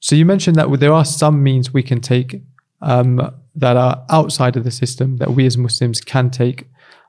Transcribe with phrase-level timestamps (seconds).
[0.00, 2.42] So you mentioned that there are some means we can take
[2.80, 6.66] um, that are outside of the system that we as Muslims can take.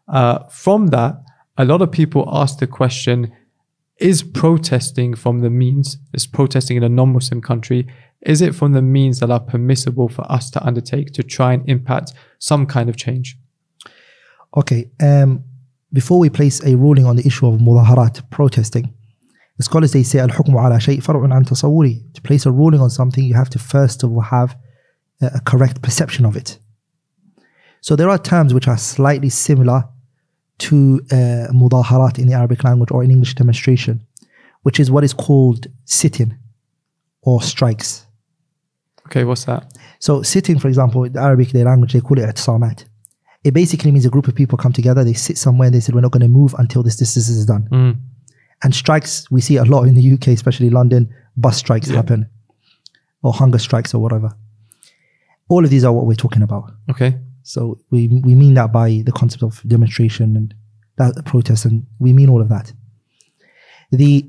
[0.07, 1.23] Uh, from that,
[1.57, 3.31] a lot of people ask the question:
[3.97, 5.97] Is protesting from the means?
[6.13, 7.88] Is protesting in a non-Muslim country?
[8.21, 11.68] Is it from the means that are permissible for us to undertake to try and
[11.68, 13.38] impact some kind of change?
[14.55, 14.92] Okay.
[15.02, 15.44] Um,
[15.94, 18.94] before we place a ruling on the issue of mudaharat, protesting,
[19.62, 22.14] the scholars they say al-hukmu ala shay far'un an tasawwuri.
[22.16, 24.57] To place a ruling on something, you have to first of all have
[25.22, 26.58] a correct perception of it.
[27.82, 29.88] So there are terms which are slightly similar
[30.66, 34.02] to uh, mudaharat in the Arabic language or in English demonstration,
[34.63, 36.35] which is what is called sitting
[37.21, 38.07] or strikes.
[39.05, 39.77] Okay, what's that?
[39.99, 42.85] So sitting, for example, in the Arabic their language, they call it i'tisamat.
[43.43, 45.93] It basically means a group of people come together, they sit somewhere, and they said,
[45.93, 47.68] we're not going to move until this, this, this is done.
[47.71, 47.98] Mm.
[48.63, 51.95] And strikes, we see a lot in the UK, especially London, bus strikes Yeah.
[51.97, 52.27] happen
[53.23, 54.31] or hunger strikes or whatever.
[55.49, 56.71] All of these are what we're talking about.
[56.90, 57.18] Okay.
[57.43, 60.53] So we, we mean that by the concept of demonstration and
[60.98, 62.71] that protest, and we mean all of that.
[63.91, 64.25] The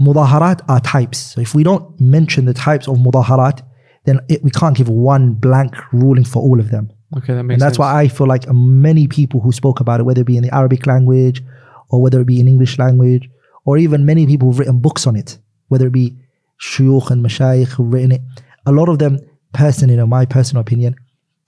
[0.00, 1.18] mudaharat are types.
[1.18, 3.62] So if we don't mention the types of mudaharat,
[4.04, 6.90] then it, we can't give one blank ruling for all of them.
[7.16, 7.54] Okay, that makes sense.
[7.54, 7.78] And that's sense.
[7.78, 10.54] why I feel like many people who spoke about it, whether it be in the
[10.54, 11.42] Arabic language
[11.90, 13.28] or whether it be in English language,
[13.70, 16.16] or even many people who've written books on it, whether it be
[16.60, 18.20] shuyukh and mashayikh who've written it,
[18.66, 19.16] a lot of them,
[19.52, 20.96] personally, in my personal opinion,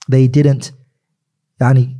[0.07, 0.71] they didn't
[1.59, 1.93] yani,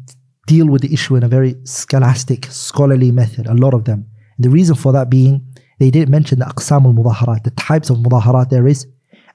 [0.47, 4.07] deal with the issue in a very scholastic, scholarly method, a lot of them.
[4.37, 5.45] And the reason for that being,
[5.79, 8.87] they didn't mention the aqsam al-mudaharat, the types of mudaharat there is,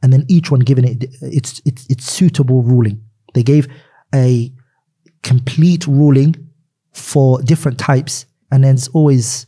[0.03, 3.03] and then each one given it its, its, its suitable ruling.
[3.35, 3.69] They gave
[4.15, 4.51] a
[5.23, 6.35] complete ruling
[6.95, 9.48] for different types, and then it's always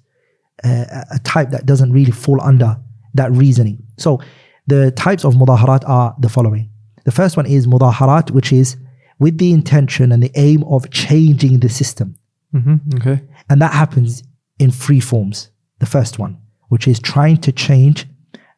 [0.64, 2.76] uh, a type that doesn't really fall under
[3.14, 3.82] that reasoning.
[3.98, 4.20] So
[4.66, 6.70] the types of mudaharat are the following.
[7.04, 8.76] The first one is mudaharat, which is
[9.18, 12.14] with the intention and the aim of changing the system.
[12.54, 13.20] Mhm, Okay.
[13.48, 14.22] And that happens
[14.58, 15.50] in three forms.
[15.78, 16.36] The first one,
[16.68, 18.06] which is trying to change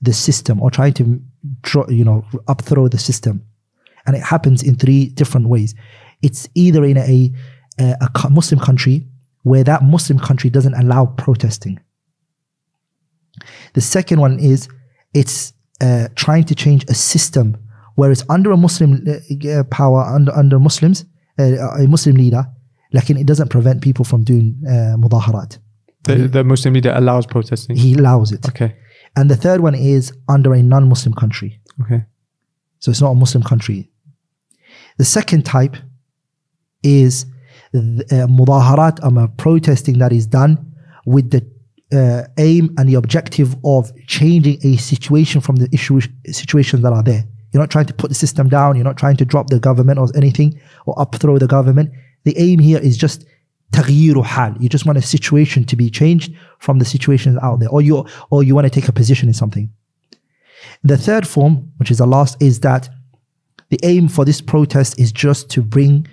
[0.01, 1.21] the system or trying to,
[1.89, 3.43] you know, upthrow the system.
[4.07, 5.75] And it happens in three different ways.
[6.23, 7.33] It's either in a,
[7.81, 9.07] a, a Muslim country
[9.45, 11.79] where that Muslim country doesn't allow protesting.
[13.75, 14.69] The second one is
[15.15, 17.57] it's uh, trying to change a system
[17.97, 21.05] where it's under a Muslim uh, uh, power, under under Muslims,
[21.39, 22.47] uh, a Muslim leader,
[22.93, 25.59] like it doesn't prevent people from doing uh, mudaharat.
[26.05, 27.77] The, the Muslim leader allows protesting.
[27.77, 28.49] He allows it.
[28.49, 28.77] Okay.
[29.17, 31.61] And the third one is under a non-Muslim country.
[31.83, 32.05] Okay.
[32.79, 33.91] So it's not a Muslim country.
[34.99, 35.77] The second type
[36.83, 37.27] is
[37.73, 40.75] th- uh, mudaharat, um, protesting that is done
[41.07, 41.47] with the
[41.94, 47.04] uh, aim and the objective of changing a situation from the issue situations that are
[47.04, 47.24] there.
[47.52, 48.76] You're not trying to put the system down.
[48.76, 51.92] You're not trying to drop the government or anything or upthrow the government.
[52.24, 53.26] The aim here is just
[53.72, 54.62] تغيير حال.
[54.62, 58.06] You just want a situation to be changed from the situations out there, or you
[58.30, 59.70] or you want to take a position in something.
[60.84, 62.90] The third form, which is the last, is that
[63.70, 66.08] the aim for this protest is just to bring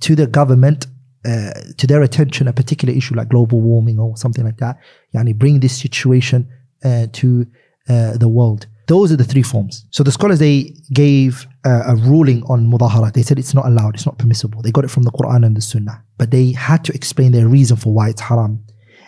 [0.00, 0.86] to the government,
[1.24, 4.78] uh, to their attention, a particular issue like global warming or something like that.
[5.14, 6.48] Yani bring this situation
[6.84, 7.46] uh, to
[7.88, 8.66] uh, the world.
[8.88, 9.86] Those are the three forms.
[9.90, 13.12] So the scholars they gave uh, a ruling on mudahara.
[13.12, 14.60] They said it's not allowed, it's not permissible.
[14.62, 17.46] They got it from the Quran and the Sunnah, but they had to explain their
[17.46, 18.64] reason for why it's haram.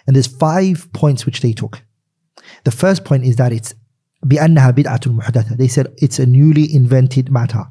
[0.06, 1.82] And there's five points which they took.
[2.64, 3.74] The first point is that it's
[4.24, 5.56] بأنها بدعة محدثة.
[5.56, 7.64] They said it's a newly invented matter.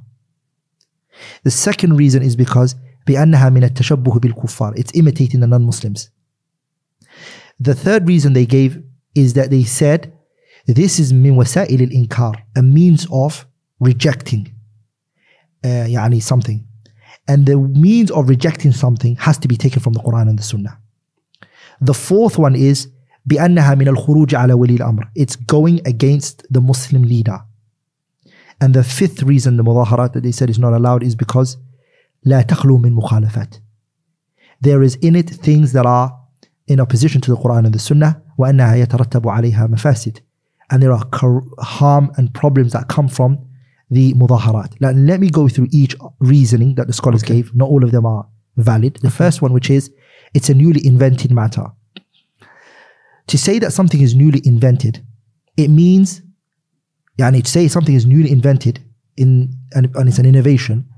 [1.44, 2.76] The second reason is because
[3.08, 4.76] بأنها من التشبه بالكفار.
[4.76, 6.10] It's imitating the non-Muslims.
[7.60, 8.82] The third reason they gave
[9.16, 10.14] is that they said
[10.68, 13.46] this is من وسائل الإنكار, a means of
[13.80, 14.52] rejecting
[15.64, 16.66] uh, يعني something.
[17.28, 20.44] And the means of rejecting something has to be taken from the Quran and the
[20.44, 20.78] Sunnah.
[21.80, 22.88] The fourth one is
[23.26, 25.10] بأنها من الخروج على ولي الأمر.
[25.16, 27.40] It's going against the Muslim leader.
[28.60, 31.58] And the fifth reason the mudaharat that they said is not allowed is because
[32.26, 33.56] لا تخلو من مخالفات.
[34.62, 36.12] There is in it things that are
[36.68, 40.20] in opposition to the Quran and the Sunnah وأنها يترتب عليها مفاسد.
[40.72, 43.38] And there are cor- harm and problems that come from
[43.92, 44.80] the mudaharat.
[44.82, 47.36] Now, let me go through each reasoning that the scholars Okay.
[47.36, 47.56] gave.
[47.56, 48.26] Not all of them are
[48.58, 48.98] valid.
[49.02, 49.92] The first one, which is
[50.34, 51.66] it's a newly invented matter.
[53.28, 55.06] To say that something is newly invented,
[55.58, 56.22] it means,
[57.20, 58.80] yani to say something is newly invented
[59.16, 60.90] in and, and it's an innovation,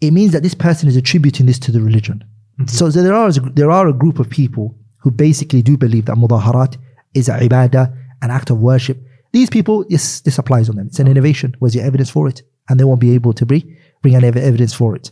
[0.00, 2.24] it means that this person is attributing this to the religion.
[2.58, 2.66] Mm-hmm.
[2.66, 6.76] So there are there are a group of people who basically do believe that mudaharat
[7.14, 8.98] is a ibadah, an act of worship.
[9.32, 10.86] These people, yes, this applies on them.
[10.86, 11.12] It's an mm-hmm.
[11.12, 11.56] innovation.
[11.58, 12.42] Where's your evidence for it?
[12.68, 15.10] And they won't be able to bring bring any evidence for it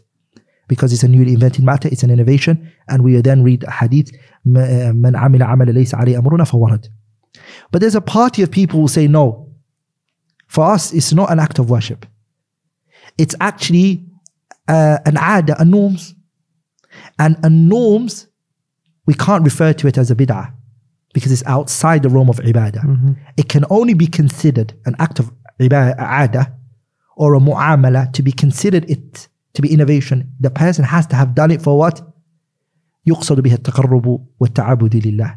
[0.69, 1.89] because it's a newly invented matter.
[1.89, 6.49] It's an innovation, and we then read hadith uh, man amila amala laysa alayhi amruna
[6.49, 6.89] fawarad.
[7.71, 9.49] But there's a party of people who say no.
[10.47, 12.07] For us, it's not an act of worship.
[13.19, 14.08] It's actually
[14.68, 16.16] uh, an ad, a norms.
[17.20, 18.28] And a norms,
[19.06, 20.54] we can't refer to it as a bid'ah
[21.14, 23.16] because it's outside the realm of ibadah.
[23.38, 26.52] It can only be considered an act of ibadah
[27.16, 30.32] or a mu'amala to be considered it to be innovation.
[30.40, 32.02] The person has to have done it for what?
[33.08, 35.36] يقصد به التقرب والتعبد لله.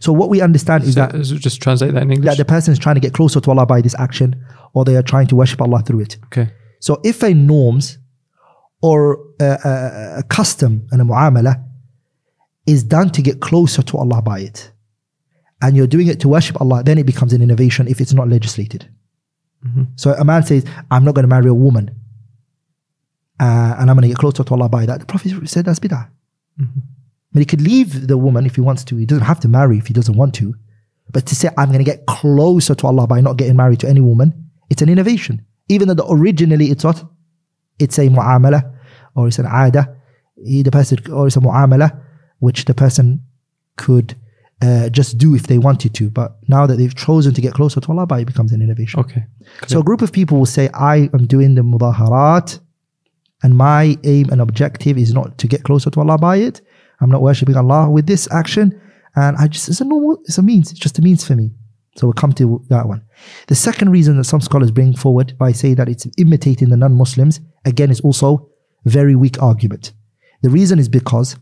[0.00, 2.14] So what we understand is Is that that, is it just translate that in that
[2.14, 2.36] English?
[2.38, 4.34] the person is trying to get closer to Allah by this action,
[4.72, 6.16] or they are trying to worship Allah through it.
[6.26, 6.50] okay.
[6.85, 7.97] So if a norms
[8.79, 11.53] or a, a, a custom and a muamala
[12.67, 14.71] is done to get closer to Allah by it,
[15.63, 18.27] and you're doing it to worship Allah, then it becomes an innovation if it's not
[18.27, 18.87] legislated.
[19.95, 21.89] So a man says, I'm not going to marry a woman,
[23.39, 24.99] uh, and I'm going to get closer to Allah by that.
[24.99, 26.07] The Prophet said that's bid'ah.
[27.33, 28.95] But he could leave the woman if he wants to.
[28.95, 30.53] He doesn't have to marry if he doesn't want to.
[31.11, 33.89] But to say, I'm going to get closer to Allah by not getting married to
[33.89, 35.43] any woman, it's an innovation.
[35.69, 37.03] Even though the, originally it's what?
[37.79, 38.73] It's a mu'amala
[39.15, 39.95] or it's an aada.
[40.43, 42.01] He- The person, or it's a mu'amala
[42.39, 43.21] which the person
[43.77, 44.15] could
[44.61, 46.09] uh, just do if they wanted to.
[46.09, 48.99] But now that they've chosen to get closer to Allah by, it becomes an innovation.
[49.01, 49.25] Okay.
[49.67, 52.59] So a group of people will say, I am doing the mudaharat
[53.43, 56.61] and my aim and objective is not to get closer to Allah by it.
[57.01, 58.79] I'm not worshipping Allah with this action.
[59.15, 61.51] And I just, it's a normal, it's a means, it's just a means for me.
[61.95, 63.01] So we'll come to that one.
[63.47, 66.93] The second reason that some scholars bring forward by saying that it's imitating the non
[66.93, 68.49] Muslims, again, is also
[68.83, 69.93] very weak argument.
[70.41, 71.37] The reason is because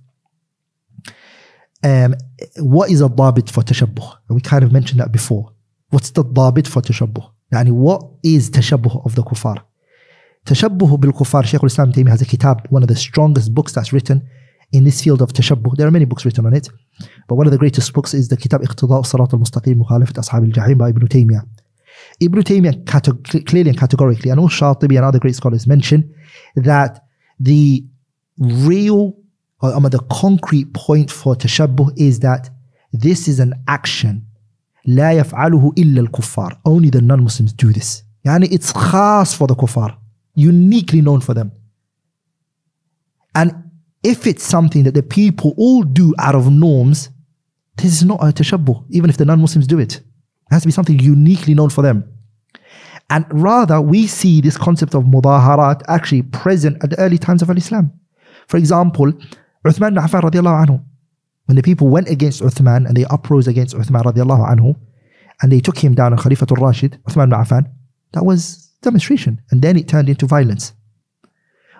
[1.84, 2.16] um,
[2.58, 4.18] what is a dabit for tashabbuh?
[4.30, 5.52] And we kind of mentioned that before.
[5.90, 7.30] What's the dabit for tashabbuh?
[7.52, 9.64] Yani what is tashabbuh of the kuffar?
[10.46, 13.92] Tashabbuh bil kuffar, Shaykh al-Islam Taymiyyah has a kitab, one of the strongest books that's
[13.92, 14.28] written
[14.74, 15.78] in this field of tashabbuh.
[15.78, 16.68] There are many books written on it,
[17.28, 20.78] but one of the greatest books is the Kitab Iqtida' Sirat al-Mustaqim Mukhalifat Ashab al-Jahim
[20.78, 21.48] by Ibn Taymiyyah.
[22.20, 26.14] Ibn Taymiyyah categ- clearly and categorically, and also Shatibi and other great scholars mention
[26.56, 27.04] that
[27.40, 27.86] the
[28.40, 29.16] real
[29.62, 32.50] or um, the concrete point for tashabbuh is that
[32.92, 34.26] this is an action
[34.88, 39.96] لا يفعله إلا الكفار only the non-Muslims do this يعني it's khas for the kuffar
[40.36, 41.52] uniquely known for them
[43.36, 43.63] and
[44.04, 47.10] if it's something that the people all do out of norms
[47.78, 49.96] this is not a tashabbuh even if the non-Muslims do it.
[49.96, 50.04] It
[50.52, 52.08] has to be something uniquely known for them.
[53.10, 57.50] And rather we see this concept of mudaharat actually present at the early times of
[57.50, 57.92] Al Islam
[58.48, 59.12] for example
[59.66, 60.84] Uthman ibn Affan radiallahu anhu.
[61.46, 64.76] When the people went against Uthman and they uprose against Uthman radiallahu anhu
[65.42, 67.72] and they took him down on Khalifatul Rashid, Uthman ibn Affan,
[68.12, 69.42] that was demonstration.
[69.50, 70.74] And then it turned into violence.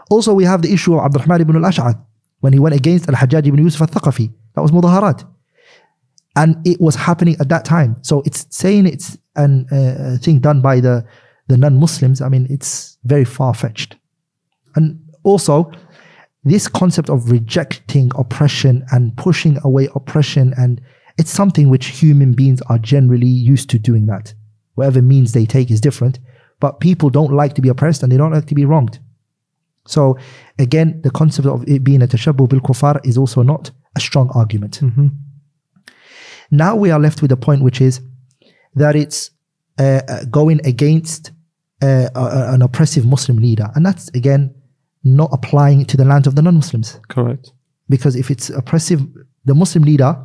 [0.10, 1.98] Also, we have the issue of Abdurrahman ibn al-Ash'ath
[2.44, 4.30] when he went against Al-Hajjaj ibn Yusuf al-Thaqafi.
[4.54, 5.26] That was mudaharat.
[6.36, 7.96] And it was happening at that time.
[8.02, 11.06] So it's saying it's an uh, thing done by the,
[11.48, 12.20] the non-Muslims.
[12.20, 13.96] I mean, it's very far-fetched.
[14.76, 15.72] And also,
[16.44, 20.82] this concept of rejecting oppression and pushing away oppression and
[21.18, 24.34] it's something which human beings are generally used to doing that
[24.76, 26.20] whatever means they take is different
[26.60, 29.00] but people don't like to be oppressed and they don't like to be wronged
[29.86, 30.18] so
[30.60, 34.30] again the concept of it being a tashabbuh bil kufar is also not a strong
[34.34, 34.82] argument
[36.52, 38.02] now we are left with a point which is
[38.76, 39.32] that it's
[39.80, 41.32] uh, uh, going against
[41.82, 42.08] uh,
[42.54, 44.54] an oppressive muslim leader and that's again
[45.04, 47.52] not applying to the land of the non-muslims Correct.
[47.90, 49.02] because if it's oppressive,
[49.44, 50.16] the Muslim leader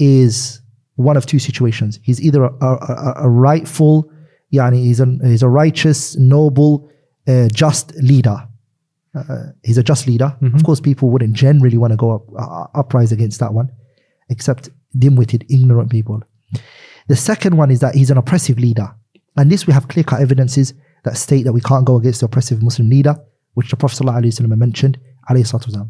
[0.00, 0.60] is
[0.96, 2.00] one of two situations.
[2.02, 4.10] He's either a, a, a- a rightful,
[4.52, 6.90] yani he's a, he's a righteous, noble,
[7.28, 8.48] uh, just leader.
[9.14, 10.36] Uh, he's a just leader.
[10.54, 13.70] Of course, people wouldn't generally want to go up, uh, uprise against that one,
[14.28, 16.20] except dim-witted, ignorant people.
[17.08, 18.92] The second one is that he's an oppressive leader.
[19.36, 22.62] And this we have clear-cut evidences that state that we can't go against the oppressive
[22.62, 23.16] Muslim leader,
[23.54, 24.98] which the Prophet ﷺ mentioned,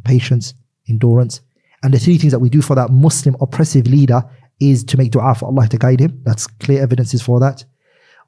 [0.04, 0.54] patience,
[0.88, 1.40] endurance.
[1.82, 4.22] And the three things that we do for that Muslim oppressive leader
[4.60, 6.20] is to make dua for Allah to guide him.
[6.24, 7.64] That's clear evidences for that.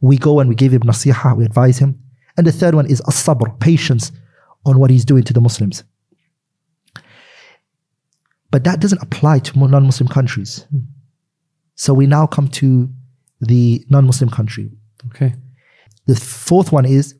[0.00, 2.00] We go and we give him nasiha, we advise him.
[2.37, 4.12] And the third one is as-sabr, patience
[4.67, 5.83] on what he's doing to the Muslims.
[8.51, 10.67] But that doesn't apply to non-Muslim countries.
[11.75, 12.91] So we now come to
[13.41, 14.71] the non-Muslim country.
[15.07, 15.35] Okay.
[16.07, 17.15] The fourth one is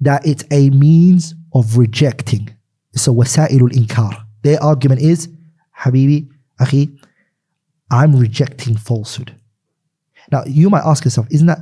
[0.00, 2.54] that it's a means of rejecting.
[2.94, 4.24] So wasailul inkar.
[4.42, 5.28] Their argument is,
[5.78, 6.28] Habibi,
[6.60, 6.98] Akhi,
[7.90, 9.34] I'm rejecting falsehood.
[10.32, 11.58] Now, you might ask yourself, isn't that,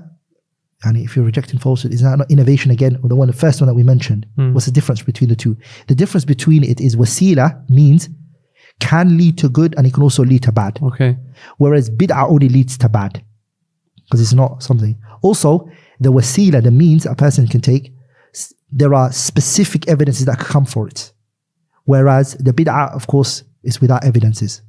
[0.85, 2.99] and if you're rejecting falsehood, is that not innovation again?
[3.02, 4.26] Or the one, the first one that we mentioned?
[4.37, 4.52] Hmm.
[4.52, 5.56] What's the difference between the two?
[5.88, 8.08] The difference between it is wasila means
[8.78, 10.78] can lead to good and it can also lead to bad.
[10.80, 11.16] Okay.
[11.56, 13.25] Whereas bid'ah only leads to bad
[14.04, 14.97] because it's not something.
[15.23, 15.68] Also,
[15.99, 17.92] the wasila, the means a person can take,
[18.70, 21.12] there are specific evidences that come for it.
[21.85, 24.62] Whereas the bid'ah, of course, is without evidences.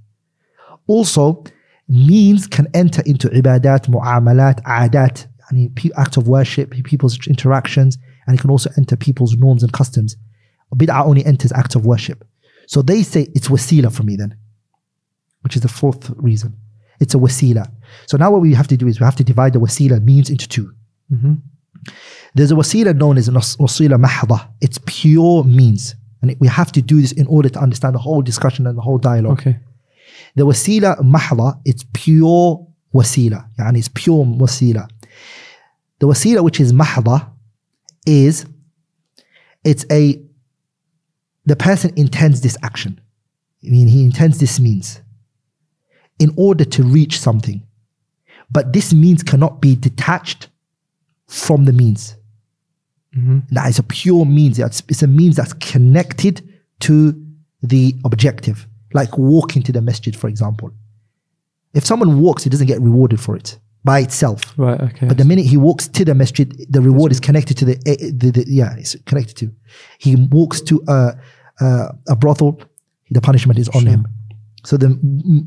[0.88, 1.44] Also,
[1.88, 8.38] means can enter into ibadat, mu'amalat, adat, and pe- acts of worship, people's interactions, and
[8.38, 10.16] it can also enter people's norms and customs.
[10.76, 12.24] Bid'ah only enters acts of worship.
[12.68, 14.36] So they say it's wasila for me then
[15.42, 16.56] which is the fourth reason.
[17.00, 17.72] It's a wasila.
[18.08, 20.30] So now what we have to do is we have to divide the wasila means
[20.30, 20.74] into two.
[21.10, 21.36] hmm
[22.36, 24.50] There's a wasila known as wasila mahda.
[24.62, 25.96] It's pure means.
[26.22, 28.82] And we have to do this in order to understand the whole discussion and the
[28.82, 29.40] whole dialogue.
[29.40, 29.58] Okay.
[30.36, 33.46] The wasila mahda, it's pure wasila.
[33.58, 34.90] Yani it's pure wasila.
[36.00, 37.30] The wasila which is mahda
[38.06, 38.46] is
[39.64, 40.22] it's a
[41.46, 43.00] the person intends this action.
[43.66, 45.02] I mean he intends this means
[46.20, 47.64] in order to reach something.
[48.52, 50.50] But this means cannot be detached
[51.28, 52.16] from the means.
[53.14, 54.58] hmm That is a pure means.
[54.60, 56.42] It's, it's a means that's connected
[56.82, 57.14] to
[57.62, 60.72] the objective, like walking to the masjid, for example.
[61.74, 64.54] If someone walks, he doesn't get rewarded for it by itself.
[64.58, 64.80] Right.
[64.80, 65.08] Okay.
[65.08, 67.96] But the minute he walks to the masjid, the reward is connected to the, eh,
[68.14, 69.52] the, the yeah, it's connected to.
[70.00, 71.16] He walks to a,
[71.62, 72.62] a, a brothel,
[73.12, 73.92] the punishment is on Sure.
[73.92, 74.08] him.
[74.66, 75.00] So the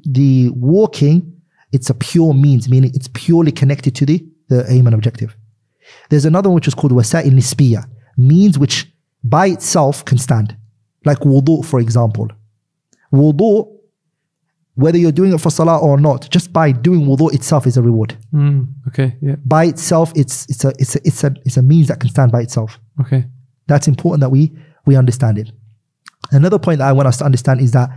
[0.06, 1.40] the walking,
[1.72, 5.36] it's a pure means, meaning it's purely connected to the, the aim and objective.
[6.08, 7.84] There's another one which is called wasa'il nisbiya,
[8.16, 8.90] means which
[9.22, 10.56] by itself can stand.
[11.04, 12.28] Like wudu, for example.
[13.12, 13.71] Wudu,
[14.74, 17.82] whether you're doing it for salah or not, just by doing wudu itself is a
[17.82, 19.16] reward Mm, okay.
[19.20, 19.36] Yeah.
[19.44, 22.32] by itself it's it's a it's a it's a it's a means that can stand
[22.32, 23.24] by itself Okay.
[23.66, 24.52] that's important that we
[24.86, 25.50] we understand it
[26.30, 27.90] another point that i want us to understand is that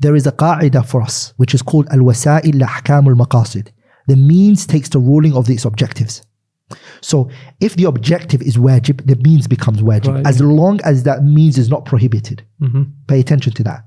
[0.00, 3.68] there is a qaida for us which is called al-wasa'il ahkam al-maqasid
[4.06, 6.22] the means takes the ruling of its objectives
[7.00, 7.28] so
[7.60, 10.26] if the objective is wajib the means becomes wajib Right.
[10.26, 13.80] as long as that means is not prohibited hmm pay attention to that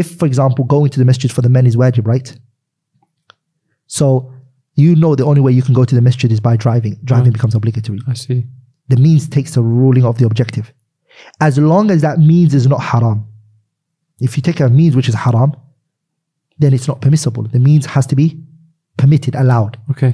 [0.00, 2.28] if for example going to the masjid for the men is wajib right
[3.86, 4.06] so
[4.74, 7.26] you know the only way you can go to the masjid is by driving driving
[7.26, 7.32] Right.
[7.38, 8.40] becomes obligatory I see.
[8.88, 10.66] the means takes the ruling of the objective.
[11.40, 13.18] As long as that means is not haram.
[14.20, 15.50] If you take a means which is haram,
[16.58, 17.44] then it's not permissible.
[17.44, 18.26] The means has to be
[18.96, 19.78] permitted, allowed.
[19.92, 20.12] Okay.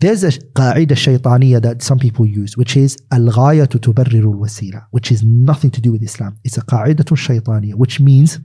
[0.00, 5.24] There's a qaida shaytaniya that some people use, which is al-ghayatu tubarriru al-wasila, which is
[5.24, 6.38] nothing to do with Islam.
[6.44, 8.38] It's a qaidatu shaytaniya, which means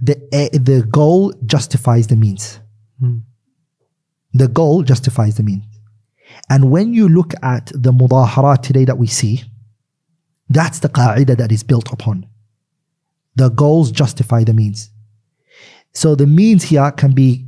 [0.00, 2.60] the, eh, the goal justifies the means.
[3.00, 3.18] Hmm.
[4.32, 5.64] The goal justifies the means.
[6.48, 9.42] And when you look at the mudaharat today that we see,
[10.48, 12.26] that's the qaida that is built upon.
[13.36, 14.90] The goals justify the means.
[15.92, 17.46] So the means here can be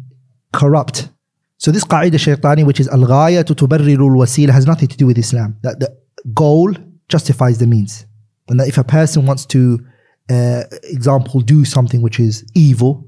[0.52, 1.10] corrupt.
[1.58, 5.18] So this qaida shaytani, which is al-ghaya to tubarriru al-wasila, has nothing to do with
[5.18, 5.56] Islam.
[5.62, 5.96] That the
[6.34, 6.74] goal
[7.08, 8.06] justifies the means.
[8.48, 9.84] And that if a person wants to,
[10.30, 13.06] uh, example, do something which is evil,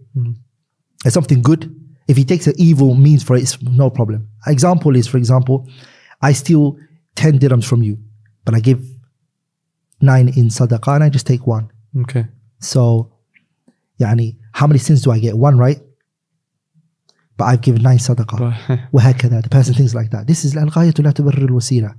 [1.05, 1.75] and something good,
[2.09, 4.29] if he takes an evil means for it, it's no problem.
[4.47, 5.69] Example is, for example,
[6.23, 6.77] I steal
[7.17, 7.99] 10 dirhams from you,
[8.45, 8.85] but I give
[10.01, 11.71] nine in sadaqah and I just take one.
[12.01, 12.27] Okay.
[12.61, 13.13] So,
[14.01, 15.37] yani, how many sins do I get?
[15.37, 15.81] One, right?
[17.38, 18.40] But I've given nine sadaqah.
[18.40, 18.80] Right.
[18.94, 19.44] وهكذا.
[19.44, 20.28] The person thinks like that.
[20.28, 21.96] This is الغاية لا تبرر الوسيلة.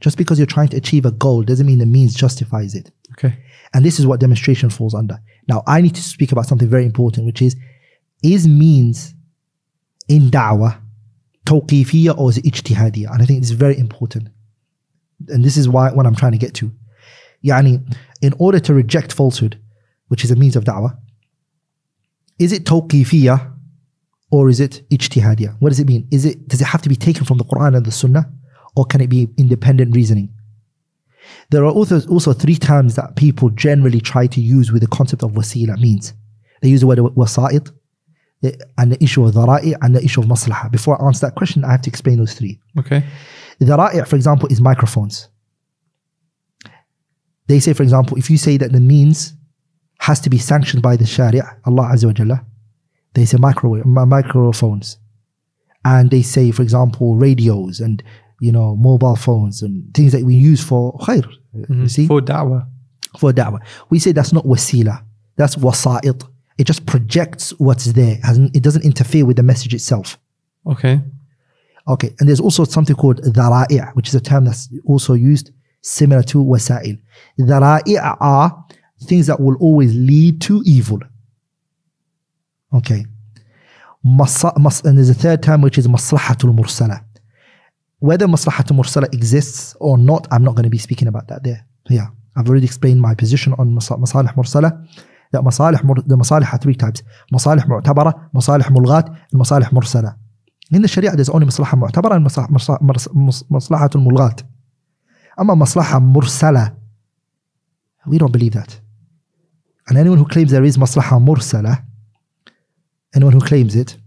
[0.00, 2.90] Just because you're trying to achieve a goal doesn't mean the means justifies it.
[3.12, 3.38] Okay.
[3.72, 5.20] And this is what demonstration falls under.
[5.48, 7.56] Now, I need to speak about something very important, which is
[8.22, 9.14] is means
[10.08, 10.78] in da'wah
[11.46, 13.12] tawqifiyya or is it ijtihadiyya?
[13.12, 14.28] And I think this is very important.
[15.28, 16.72] And this is why what I'm trying to get to.
[17.44, 17.84] Yani,
[18.20, 19.60] in order to reject falsehood,
[20.08, 20.96] which is a means of da'wah,
[22.38, 23.52] is it tawqifiyya
[24.31, 25.55] or is it ijtihadiyya?
[25.59, 26.07] What does it mean?
[26.11, 28.29] Is it does it have to be taken from the Quran and the Sunnah,
[28.75, 30.33] or can it be independent reasoning?
[31.49, 35.23] There are also, also three terms that people generally try to use with the concept
[35.23, 36.13] of wasila means.
[36.61, 37.71] They use the word wasa'id
[38.77, 40.71] and the issue of dhara'i and the issue of maslaha.
[40.71, 42.59] Before I answer that question, I have to explain those three.
[42.79, 43.03] Okay.
[43.59, 45.29] Dhara'i, for example, is microphones.
[47.47, 49.33] They say, for example, if you say that the means
[49.99, 52.45] has to be sanctioned by the Sharia, Allah Azza wa Jalla,
[53.17, 54.97] they say microwave, microphones.
[55.83, 58.03] And they say, for example, radios and
[58.39, 61.25] you know mobile phones and things that we use for khair.
[61.53, 61.85] You mm-hmm.
[61.87, 62.67] see, For da'wah.
[63.17, 63.59] for da'wah.
[63.89, 65.03] We say that's not wasila,
[65.35, 66.23] that's wasa'id.
[66.57, 68.19] It just projects what's there.
[68.23, 70.19] It It doesn't interfere with the message itself.
[70.65, 71.01] Okay.
[71.87, 76.21] Okay, and there's also something called dhara'i', which is a term that's also used similar
[76.23, 76.99] to wasa'il.
[77.39, 78.65] Dhara'i' are
[79.03, 80.99] things that will always lead to evil.
[82.73, 83.05] Okay.
[84.03, 87.03] And there's a third term which is maslahatul mursala.
[87.99, 91.65] Whether maslahatul mursala exists or not, I'm not going to be speaking about that there.
[91.89, 94.87] Yeah, I've already explained my position on mas- masalih mursala.
[95.31, 97.01] That masalih, the masalih are three types.
[97.33, 100.15] Masalih mu'tabara, masalih mulghat, and masalih mursala.
[100.71, 104.43] In the Sharia, there's only maslaha mu'tabara and maslaha, maslaha, mas- maslahatul mulghat.
[105.37, 106.75] Amma maslaha mursala,
[108.05, 108.79] we don't believe that.
[109.87, 111.83] And anyone who claims there is maslaha mursala,
[113.17, 113.97] anyone who claims it,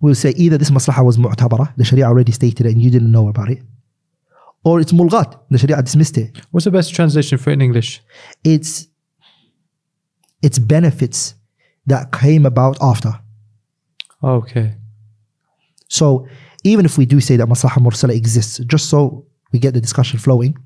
[0.00, 3.10] will say either this maslaha was mu'tabara, the Sharia already stated it and you didn't
[3.10, 3.60] know about it,
[4.64, 6.30] or it's mulghat, the Sharia dismissed it.
[6.50, 8.02] What's the best translation for it in English?
[8.44, 8.88] It's
[10.42, 11.34] its benefits
[11.86, 13.12] that came about after.
[14.22, 14.74] Okay.
[15.88, 16.26] So
[16.64, 20.18] even if we do say that maslaha mursala exists, just so we get the discussion
[20.18, 20.56] flowing,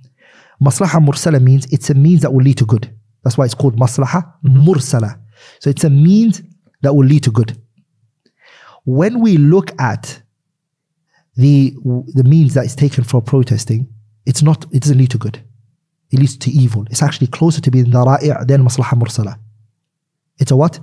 [0.63, 2.91] maslaha mursala means it's a means that will lead to good.
[3.23, 4.67] That's why it's called maslaha mm-hmm.
[4.67, 5.21] mursala.
[5.61, 6.43] So it's a means
[6.83, 7.57] that will lead to good.
[8.85, 10.23] When we look at
[11.37, 11.75] the
[12.15, 13.89] the means that is taken for protesting,
[14.27, 15.41] it's not it doesn't lead to good.
[16.11, 16.87] It leads to evil.
[16.91, 19.39] It's actually closer to being dhara'i' than maslaha mursala.
[20.39, 20.81] It's a what?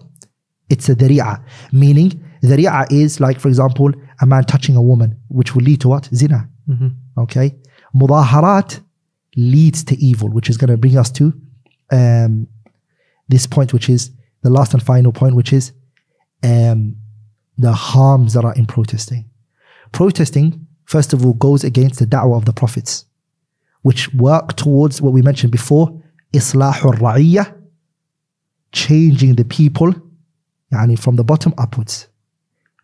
[0.70, 5.54] It's a dari'a, meaning dari'a is like, for example, a man touching a woman, which
[5.56, 6.10] will lead to what?
[6.14, 6.48] Zina.
[6.70, 6.96] Mhm.
[7.18, 7.56] Okay.
[7.96, 8.80] Mudaharat
[9.36, 11.34] leads to evil, which is going to bring us to
[11.92, 12.48] um,
[13.30, 14.12] this point, which is
[14.44, 15.72] the last and final point, which is
[16.44, 16.96] um,
[17.58, 19.26] the harms that are in protesting.
[19.92, 23.06] Protesting, first of all, goes against the da'wah of the prophets,
[23.82, 26.02] which work towards what we mentioned before,
[26.34, 27.56] islahur ra'iyah,
[28.72, 29.94] changing the people,
[30.74, 32.08] yani from the bottom upwards.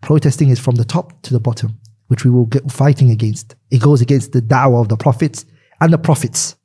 [0.01, 3.55] Protesting is from the top to the bottom, which we will get fighting against.
[3.69, 5.45] It goes against the da'wah of the prophets
[5.79, 6.55] and the prophets.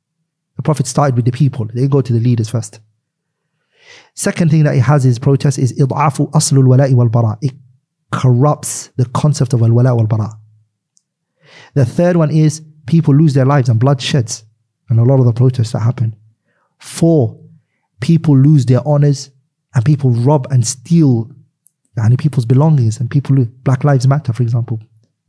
[0.55, 1.67] The prophets started with the people.
[1.73, 2.79] They go to the leaders first.
[4.13, 7.37] Second thing that it has is protest is aslul wala'i wal bara.
[7.41, 7.53] It
[8.11, 10.31] corrupts the concept of al wala wal bara.
[11.73, 14.43] The third one is people lose their lives and blood sheds.
[14.89, 16.15] And a lot of the protests that happen.
[16.79, 17.39] Four,
[17.99, 19.29] people lose their honors
[19.75, 21.29] and people rob and steal
[21.97, 24.79] yani people's belongings and people, lo- Black Lives Matter, for example.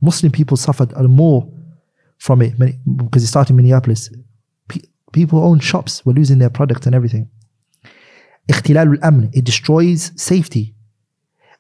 [0.01, 1.53] Muslim people suffered more
[2.19, 2.55] from it
[2.97, 4.11] because it started in Minneapolis.
[4.69, 4.81] Pe-
[5.13, 7.29] people own shops were losing their products and everything.
[8.50, 10.74] اختلال الأمن, it destroys safety.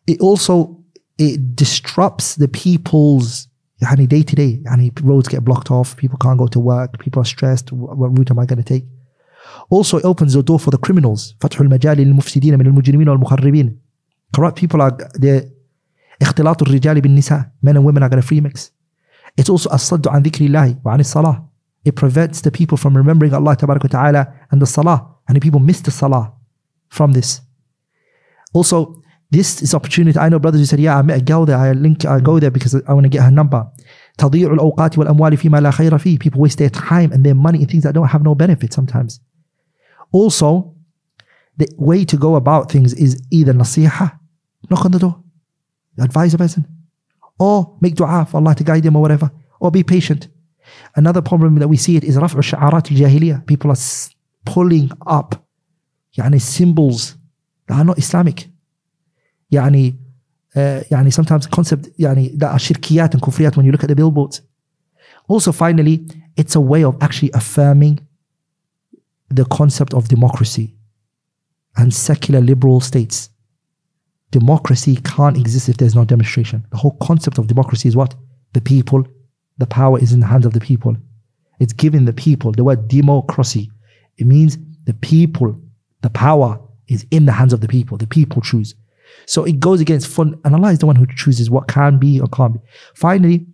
[0.07, 0.77] It also,
[1.17, 3.47] it disrupts the people's
[3.81, 4.61] يعني day to day.
[4.65, 8.17] يعني roads get blocked off, people can't go to work, people are stressed, wh- what
[8.17, 8.85] route am I going to take?
[9.69, 11.35] Also, it opens the door for the criminals.
[11.39, 13.77] فتح المجال للمفسدين من المجرمين والمخربين.
[14.35, 15.43] Corrupt people are the
[16.21, 17.51] اختلاط الرجال بالنساء.
[17.63, 18.71] Men and women are going to free mix.
[19.37, 21.43] It's also الصد عن ذكر الله وعن الصلاة.
[21.85, 25.07] It prevents the people from remembering Allah تبارك وتعالى and the salah.
[25.27, 26.31] And the people miss the salah
[26.89, 27.41] from this.
[28.53, 30.17] Also, this is opportunity.
[30.19, 31.57] I know brothers who said, "Yeah, I met a girl there.
[31.57, 32.05] I link.
[32.05, 33.61] I go there because I want to get her number."
[34.17, 36.19] تضيع الأوقات والأموال فيما لا خير فيه.
[36.19, 39.19] People waste their time and their money in things that don't have no benefit sometimes.
[40.11, 40.73] Also,
[41.57, 44.11] the way to go about things is either nasiha,
[44.69, 45.15] knock on the door,
[45.99, 46.65] advise a person,
[47.39, 50.27] or make dua for Allah to guide him or whatever, or be patient.
[50.95, 53.45] Another problem that we see it is رفع شعارات الجاهلية.
[53.45, 54.09] People are s-
[54.45, 55.35] pulling up
[56.17, 57.15] يعني symbols
[57.67, 58.49] that are not Islamic.
[59.51, 59.95] يعني
[60.55, 63.95] uh, يعني sometimes concept يعني that are shirkiyat and kufriyat when you look at the
[63.95, 64.41] billboards.
[65.27, 67.99] Also, finally, it's a way of actually affirming
[69.29, 70.75] the concept of democracy
[71.77, 73.29] and secular liberal states.
[74.31, 76.65] Democracy can't exist if there's no demonstration.
[76.71, 78.15] The whole concept of democracy is what?
[78.53, 79.07] The people,
[79.57, 80.95] the power is in the hands of the people.
[81.59, 83.71] It's giving the people, the word democracy,
[84.17, 85.59] it means the people,
[86.01, 87.97] the power is in the hands of the people.
[87.97, 88.75] The people choose.
[89.25, 92.19] So it goes against fun, and Allah is the one who chooses what can be
[92.19, 92.59] or can't be.
[92.95, 93.45] Finally,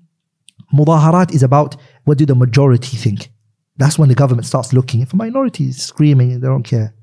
[0.74, 3.32] mudaharat is about what do the majority think.
[3.78, 5.02] That's when the government starts looking.
[5.02, 6.94] If a minority is screaming, they don't care.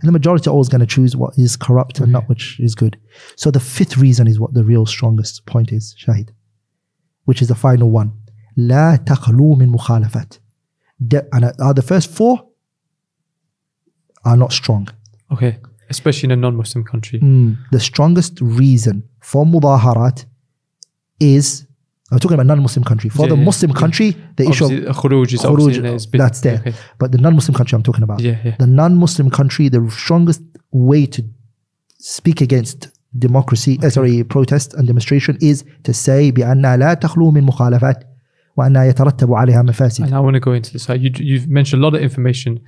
[0.00, 2.74] And the majority are always going to choose what is corrupt and not which is
[2.74, 2.98] good.
[3.36, 6.28] So the fifth reason is what the real strongest point is, Shahid,
[7.24, 8.12] which is the final one.
[8.58, 10.38] لا تخلو من مخالفات.
[11.00, 12.46] The, and uh, the first four
[14.26, 14.88] are not strong.
[15.32, 15.58] Okay.
[15.90, 17.18] Especially in a non-Muslim country.
[17.20, 20.24] Mm, the strongest reason for mudaharat
[21.20, 21.66] is
[22.10, 23.08] I'm talking about non-Muslim country.
[23.10, 23.76] For Yeah, the yeah, Muslim yeah.
[23.82, 25.94] country, the issue of Obviously, khuruj is khuruj, obviously there.
[25.94, 26.58] It's been- that's there.
[26.60, 26.74] Okay.
[26.98, 28.20] But the non-Muslim country I'm talking about.
[28.20, 28.56] Yeah, yeah.
[28.58, 30.42] The non-Muslim country, the strongest
[30.72, 31.22] way to
[31.98, 37.44] speak against democracy uh, sorry protest and demonstration is to say بأنها لا تخلو من
[37.44, 38.04] مخالفات
[38.56, 40.82] وأنها يترتب عليها مفاسد And I want to go into this.
[40.84, 42.60] So you, you've mentioned a lot of information,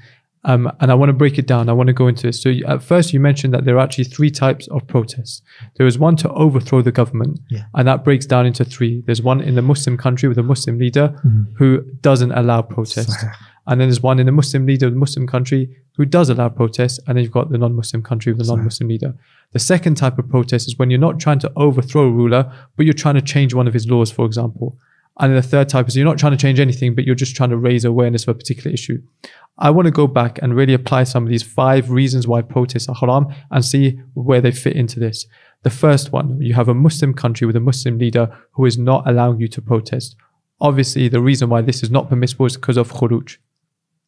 [0.45, 1.67] um, and I want to break it down.
[1.67, 2.33] I want to go into it.
[2.33, 5.41] So, at first, you mentioned that there are actually three types of protests.
[5.75, 7.63] There is one to overthrow the government, yeah.
[7.73, 9.03] and that breaks down into three.
[9.05, 11.55] There's one in the Muslim country with a Muslim leader mm-hmm.
[11.55, 13.21] who doesn't allow protests.
[13.67, 16.47] and then there's one in the Muslim leader of the Muslim country who does allow
[16.47, 16.99] protests.
[17.05, 19.15] And then you've got the non Muslim country with a non Muslim leader.
[19.51, 22.85] The second type of protest is when you're not trying to overthrow a ruler, but
[22.85, 24.77] you're trying to change one of his laws, for example.
[25.19, 27.35] And then the third type is you're not trying to change anything, but you're just
[27.35, 29.01] trying to raise awareness of a particular issue.
[29.57, 32.87] I want to go back and really apply some of these five reasons why protests
[32.87, 35.27] are haram and see where they fit into this.
[35.63, 39.05] The first one, you have a Muslim country with a Muslim leader who is not
[39.05, 40.15] allowing you to protest.
[40.61, 43.37] Obviously, the reason why this is not permissible is because of khuruj.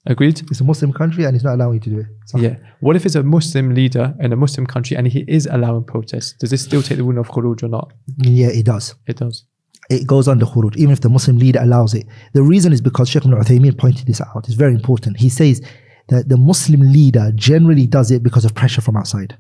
[0.05, 0.41] Agreed?
[0.49, 2.41] it's a Muslim country and he's not allowing you to do it صح.
[2.41, 2.55] Yeah.
[2.79, 6.33] What if it's a Muslim leader in a Muslim country and he is allowing protests?
[6.39, 7.93] Does this still take the rule of khuruj or not?
[8.17, 9.45] yeah it does It does.
[9.89, 12.05] It goes under khuruj, even if the Muslim leader allows it.
[12.33, 14.45] The reason is because Sheikh ibn Uthaymeen pointed this out.
[14.45, 15.17] It's very important.
[15.17, 15.61] He says
[16.09, 19.37] that the Muslim leader generally does it because of pressure from outside.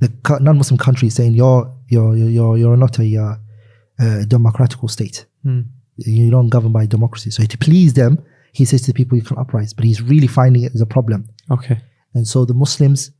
[0.00, 3.36] The non-Muslim country is saying you're you're you're you're not a uh,
[4.00, 5.26] uh, democratical state.
[5.44, 5.60] Hmm.
[5.96, 7.30] You don't govern by democracy.
[7.30, 9.72] So to please them, he says to the people you can uprise.
[9.72, 11.28] But he's really finding it as a problem.
[11.50, 11.78] Okay.
[12.14, 13.10] And so the Muslims,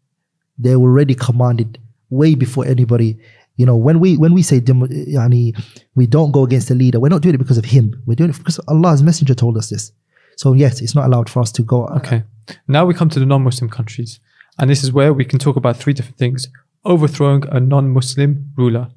[0.58, 1.78] they were already commanded
[2.10, 3.18] way before anybody.
[3.62, 5.56] You know, when we when we say yani,
[5.94, 7.94] we don't go against the leader, we're not doing it because of him.
[8.06, 9.92] We're doing it because Allah's messenger told us this.
[10.36, 11.86] So yes, it's not allowed for us to go.
[11.98, 12.24] Okay.
[12.66, 14.18] Now we come to the non-Muslim countries,
[14.58, 16.48] and this is where we can talk about three different things:
[16.84, 18.88] overthrowing a non-Muslim ruler,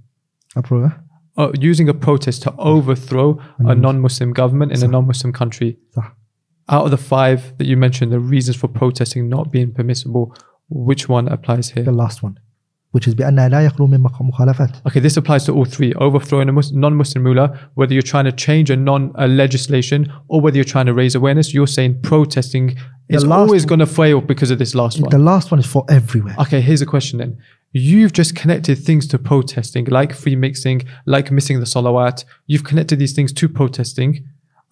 [0.56, 0.90] eh?
[1.38, 5.78] uh, using a protest to overthrow a non-Muslim government in a non-Muslim country.
[6.70, 10.36] Out of the five that you mentioned, the reasons for protesting not being permissible,
[10.70, 11.84] which one applies here?
[11.84, 12.40] The last one,
[12.95, 14.71] which is بأنها لا يخلو من مخ- مخالفات.
[14.89, 18.33] Okay, this applies to all three: overthrowing a Mus- non-Muslim ruler, whether you're trying to
[18.33, 21.55] change a non a legislation or whether you're trying to raise awareness.
[21.55, 22.77] You're saying protesting
[23.09, 25.11] is last always one- going to fail because of this last one.
[25.11, 26.35] The last one is for everywhere.
[26.45, 27.33] Okay, here's a question then.
[27.73, 30.79] You've just connected things to protesting, like free mixing,
[31.15, 32.25] like missing the salawat.
[32.51, 34.11] You've connected these things to protesting.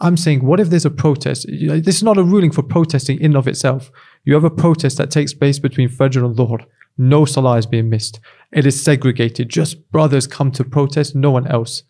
[0.00, 1.40] I'm saying, what if there's a protest?
[1.48, 3.82] You know, This is not a ruling for protesting in and of itself.
[4.24, 6.60] You have a protest that takes place between Fajr and Dhuhr.
[6.97, 8.19] No salah is being missed.
[8.51, 9.49] It is segregated.
[9.49, 11.83] Just brothers come to protest, no one else.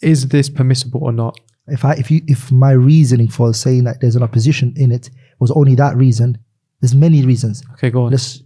[0.00, 1.38] Is this permissible or not?
[1.66, 5.10] If I if you if my reasoning for saying that there's an opposition in it
[5.38, 6.38] was only that reason,
[6.80, 7.62] there's many reasons.
[7.72, 8.10] Okay, go on.
[8.10, 8.42] Let's,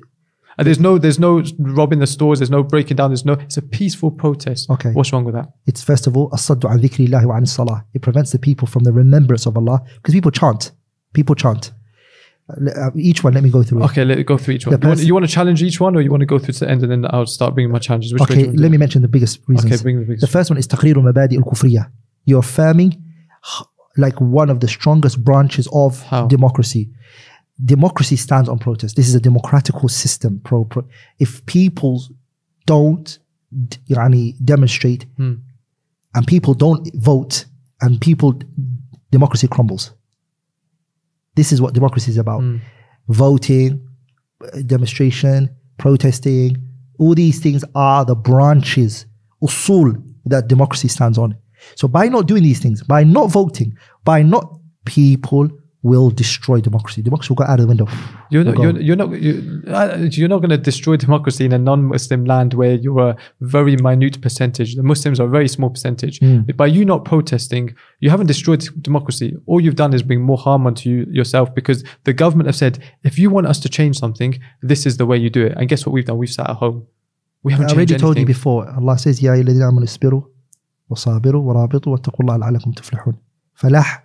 [0.57, 3.57] and there's no there's no robbing the stores, there's no breaking down, there's no it's
[3.57, 4.71] a peaceful protest.
[4.71, 4.93] Okay.
[4.93, 5.49] What's wrong with that?
[5.67, 7.85] It's first of all, wa an salah.
[7.93, 10.73] It prevents the people from the remembrance of Allah because people chant.
[11.13, 11.73] People chant.
[12.50, 13.86] Uh, Each one, let me go through it.
[13.86, 14.74] Okay, let go through each one.
[14.76, 16.38] The You want, pers- you want to challenge each one, or you want to go
[16.40, 18.12] through to the end and then I'll start bringing my challenges?
[18.14, 18.80] Which way do Okay, you want to let do me it?
[18.86, 19.72] mention the biggest reasons.
[19.72, 20.22] Okay, bring the biggest.
[20.28, 21.92] The first one is تقرير المبادئ الكفرية.
[22.26, 23.66] You're affirming h-
[23.98, 26.28] like one of the strongest branches of How?
[26.28, 26.90] democracy.
[27.64, 28.96] Democracy stands on protest.
[28.98, 30.42] This is a democratical system.
[30.44, 30.84] Pro, pro,
[31.20, 32.02] if people
[32.66, 33.20] don't
[33.70, 35.34] d- يعني, demonstrate Hmm.
[36.16, 37.46] and people don't vote
[37.82, 38.32] and people
[39.12, 39.92] democracy crumbles.
[41.39, 42.41] This is what democracy is about.
[42.41, 42.57] Hmm.
[43.07, 43.89] Voting,
[44.67, 46.57] demonstration, protesting,
[46.99, 49.07] all these things are the branches,
[49.41, 51.37] usul that democracy stands on.
[51.77, 54.53] So by not doing these things, by not voting, by not
[54.85, 55.49] people
[55.92, 57.02] will destroy democracy.
[57.02, 57.88] Democracy will go out of the window.
[58.32, 58.64] You're Will not, go.
[58.64, 59.34] you're, you're not, you,
[59.68, 63.76] uh, you're not going to destroy democracy in a non-Muslim land where you're a very
[63.76, 64.70] minute percentage.
[64.76, 66.16] The Muslims are a very small percentage.
[66.20, 66.40] Hmm.
[66.56, 69.36] By you not protesting, you haven't destroyed democracy.
[69.46, 72.74] All you've done is bring more harm onto you yourself because the government have said,
[73.04, 75.54] if you want us to change something, this is the way you do it.
[75.58, 76.18] And guess what we've done?
[76.18, 76.78] We've sat at home.
[77.44, 78.36] We haven't I already changed told you anything.
[78.36, 78.62] before.
[78.80, 80.22] Allah says, يا أيها الذين آمنوا اصبروا
[80.90, 83.14] وصابروا ورابطوا واتقوا الله لعلكم تفلحون.
[83.56, 84.04] فلاح,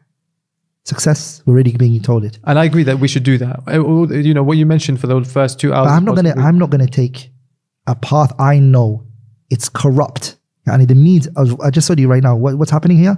[0.84, 2.38] success, we're already being told it.
[2.44, 3.60] And I agree that we should do that.
[3.66, 5.88] Uh, all- You know what you mentioned for the first two hours.
[5.88, 7.30] But I'm not was gonna we- I'm not gonna take
[7.86, 9.04] a path I know
[9.50, 10.36] it's corrupt.
[10.66, 13.16] Yani the means I was- I just told you right now what, what's happening here.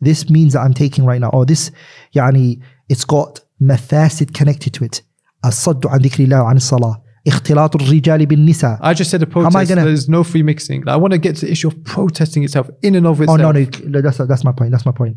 [0.00, 1.70] This means that I'm taking right now, or this
[2.16, 5.02] يعني it's got mafasid connected to it.
[5.44, 9.68] الصد عن ذكر الله وعن الصلاة اختلاط الرجال بالنساء I just said a I protest.
[9.68, 10.88] gonna- There's no free mixing.
[10.88, 13.40] I want to get to the issue of protesting itself in and of Oh itself.
[13.40, 13.50] no,
[13.88, 14.70] no, that's that's my point.
[14.70, 15.16] That's my point.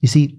[0.00, 0.38] You see,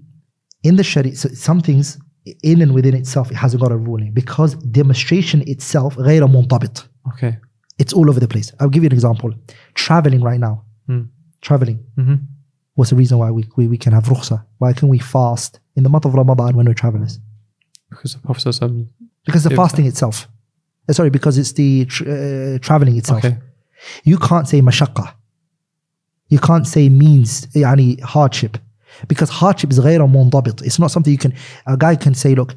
[0.64, 1.98] in the Sharia, so some things
[2.42, 6.88] in and within itself, it hasn't got a ruling because demonstration itself غير منضبط.
[7.08, 7.36] Okay.
[7.78, 8.52] It's all over the place.
[8.60, 9.30] I'll give you an example.
[9.74, 10.64] Traveling right now.
[10.86, 11.02] Hmm.
[11.40, 11.78] Traveling.
[11.96, 12.14] hmm
[12.74, 14.44] What's the reason why we, we, we can have rukhsa?
[14.58, 17.18] Why can we fast in the month of Ramadan when we're travelers?
[17.90, 18.86] Because the Prophet Sallallahu
[19.26, 19.56] Because the Yeah.
[19.62, 20.16] fasting itself.
[20.88, 23.24] Uh, sorry, because it's the tr- uh, traveling itself.
[23.24, 23.36] Okay.
[24.04, 25.06] You can't say mashaqqa.
[26.28, 28.56] You can't say means يعني hardship
[29.08, 30.62] because hardship is غير منضبط.
[30.62, 31.32] It's not something you can.
[31.66, 32.54] A guy can say, look,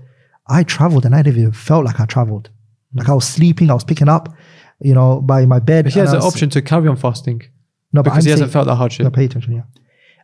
[0.48, 2.50] I traveled and I never even felt like I traveled.
[2.96, 4.26] Like I was sleeping, I was picking up,
[4.82, 5.86] you know, by my bed.
[5.86, 7.40] But he and has I the was- option to carry on fasting
[7.94, 9.14] No, but because I'm he hasn't saying- felt that No, hardship.
[9.14, 9.52] pay attention.
[9.60, 9.66] Yeah,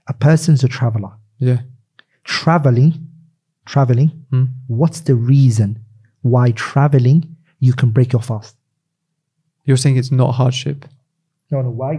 [0.08, 1.12] a person's a traveler.
[1.50, 1.60] Yeah.
[2.24, 2.94] Traveling,
[3.66, 4.10] traveling.
[4.32, 4.46] Hmm.
[4.68, 5.70] What's the reason
[6.22, 7.20] why traveling
[7.60, 8.56] you can break your fast?
[9.66, 10.86] You're saying it's not hardship.
[11.52, 11.70] No, no.
[11.82, 11.94] Why?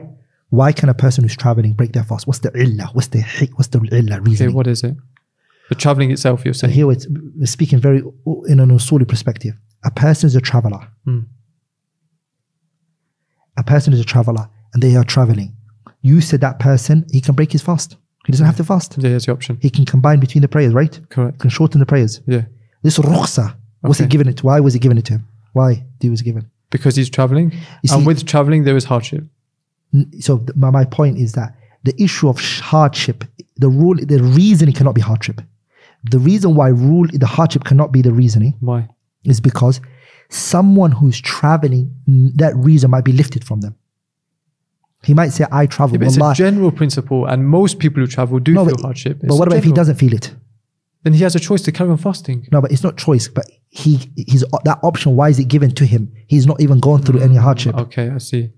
[0.50, 2.28] Why can a person who's traveling break their fast?
[2.28, 2.90] What's the illah?
[2.94, 4.54] What's the hi- what's the illah Okay, reason?
[4.54, 4.96] what is it?
[5.70, 6.74] The traveling itself, you're So saying.
[6.76, 8.04] here it's we're speaking very
[8.48, 9.56] in an usuli perspective.
[9.84, 10.88] A person is a traveler.
[11.06, 11.22] Hmm.
[13.58, 15.56] A person is a traveler and they are traveling.
[16.02, 17.98] You said that person, he can break his fast.
[18.26, 18.96] He doesn't have to fast.
[19.00, 19.58] Yeah, that's the option.
[19.62, 21.00] He can combine between the prayers, right?
[21.10, 21.40] Correct.
[21.40, 22.22] can shorten the prayers.
[22.28, 22.44] Yeah.
[22.84, 24.06] This rukhsa, was Okay.
[24.06, 24.44] he given it?
[24.44, 25.28] Why was he given it to him?
[25.54, 26.50] Why he was given?
[26.70, 27.52] Because he's traveling.
[27.84, 29.24] You and with traveling, there is hardship.
[30.20, 33.24] So my, my point is that the issue of sh- hardship,
[33.58, 35.42] the rule, the reason it cannot be hardship.
[36.12, 38.88] The reason why rule the hardship cannot be the reasoning Why?
[39.24, 39.82] is because
[40.30, 41.86] someone who's traveling,
[42.36, 43.76] that reason might be lifted from them.
[45.04, 48.40] He might say, "I travel." Yeah, it's a general principle, and most people who travel
[48.40, 49.20] do No, feel but- hardship.
[49.22, 50.34] but what about if he doesn't feel it?
[51.04, 52.48] Then he has a choice to carry on fasting.
[52.52, 53.28] No, but it's not choice.
[53.28, 55.16] But he, he's that option.
[55.16, 56.12] Why is it given to him?
[56.26, 57.76] He's not even gone through hmm, any hardship.
[57.76, 58.50] Okay, I see.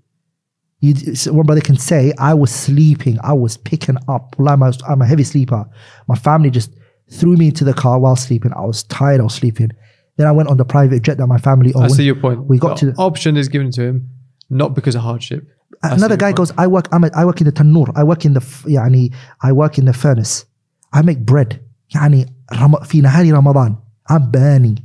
[0.79, 4.35] You, so one brother can say, I was sleeping, I was picking up.
[4.37, 5.65] Well, I'm a, I'm a heavy sleeper.
[6.07, 6.71] My family just
[7.09, 8.51] threw me into the car while sleeping.
[8.53, 9.69] I was tired, I was sleeping.
[10.17, 11.91] Then I went on the private jet that my family I owned.
[11.93, 12.43] see your point.
[12.45, 14.09] We got the to the- option is given to him,
[14.49, 15.47] not because of hardship.
[15.81, 16.37] I see Another your guy point.
[16.37, 18.65] goes, I work, I'm a, I work in the tanur, I work in the, f-
[18.67, 20.45] يعني, I work in the furnace.
[20.91, 21.59] I make bread.
[21.95, 23.77] يعني رم- في نهار رمضان.
[24.09, 24.79] I'm burning.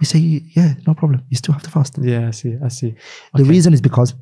[0.00, 0.18] We say,
[0.54, 1.22] yeah, no problem.
[1.30, 1.98] You still have to fast.
[2.00, 2.56] Yeah, I see.
[2.62, 2.94] I see.
[3.34, 3.50] The Okay.
[3.50, 4.14] reason is because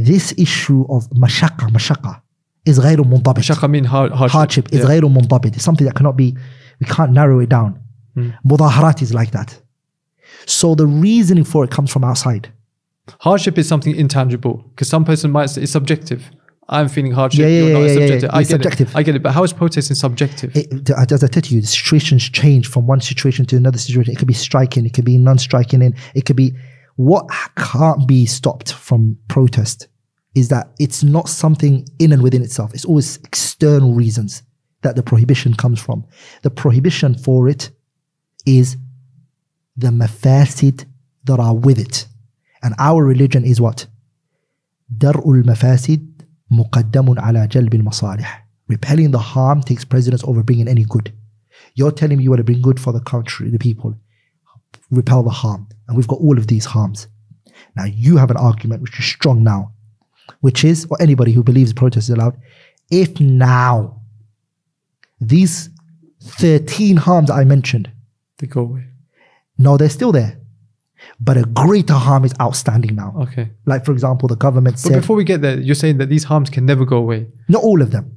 [0.00, 2.22] this issue of مشقة مشقة
[2.68, 3.38] is غير منضبط.
[3.38, 4.30] Mashaqqa mean hard, hardship.
[4.32, 4.86] hardship is Yeah.
[4.86, 5.54] غير منضبط.
[5.56, 6.34] It's something that cannot be,
[6.80, 7.78] we can't narrow it down.
[8.14, 8.30] Hmm.
[8.46, 9.60] Mudaharat is like that.
[10.46, 12.48] So the reasoning for it comes from outside.
[13.20, 16.22] Hardship is something intangible because some person might say it's subjective.
[16.68, 17.42] I'm feeling hardship.
[17.42, 17.82] Yeah, yeah, you're yeah, not.
[17.82, 18.30] It's yeah, yeah, subjective.
[18.32, 18.36] yeah.
[18.36, 18.88] I It's get subjective.
[18.90, 18.96] it.
[18.98, 19.22] I get it.
[19.22, 20.50] But how is protesting subjective?
[20.56, 24.12] It, as I said to you, the situations change from one situation to another situation.
[24.14, 26.48] It could be striking, it could be non-striking, and it could be
[26.96, 27.24] what
[27.56, 29.86] can't be stopped from protest
[30.35, 32.73] is that it's not something in and within itself.
[32.73, 34.43] It's always external reasons
[34.81, 36.05] that the prohibition comes from.
[36.41, 37.69] The prohibition for it
[38.45, 38.77] is
[39.75, 40.85] the mafasid
[41.25, 42.07] that are with it.
[42.63, 43.87] And our religion is what?
[44.95, 46.07] Dar'ul mafasid
[46.51, 48.27] muqaddamun ala jalbil masalih.
[48.67, 51.13] Repelling the harm takes precedence over bringing any good.
[51.75, 53.95] You're telling me you want to bring good for the country, the people.
[54.89, 55.67] Repel the harm.
[55.87, 57.07] And we've got all of these harms.
[57.75, 59.73] Now you have an argument which is strong now
[60.39, 62.37] which is, or anybody who believes protest is allowed,
[62.89, 64.01] if now
[65.19, 65.69] these
[66.23, 67.91] 13 harms I mentioned,
[68.39, 68.85] They go away.
[69.57, 70.37] no, they're still there.
[71.19, 73.15] But a greater harm is outstanding now.
[73.21, 73.49] Okay.
[73.65, 76.23] Like, for example, the government But said, before we get there, you're saying that these
[76.25, 78.15] harms can never go away not all of them.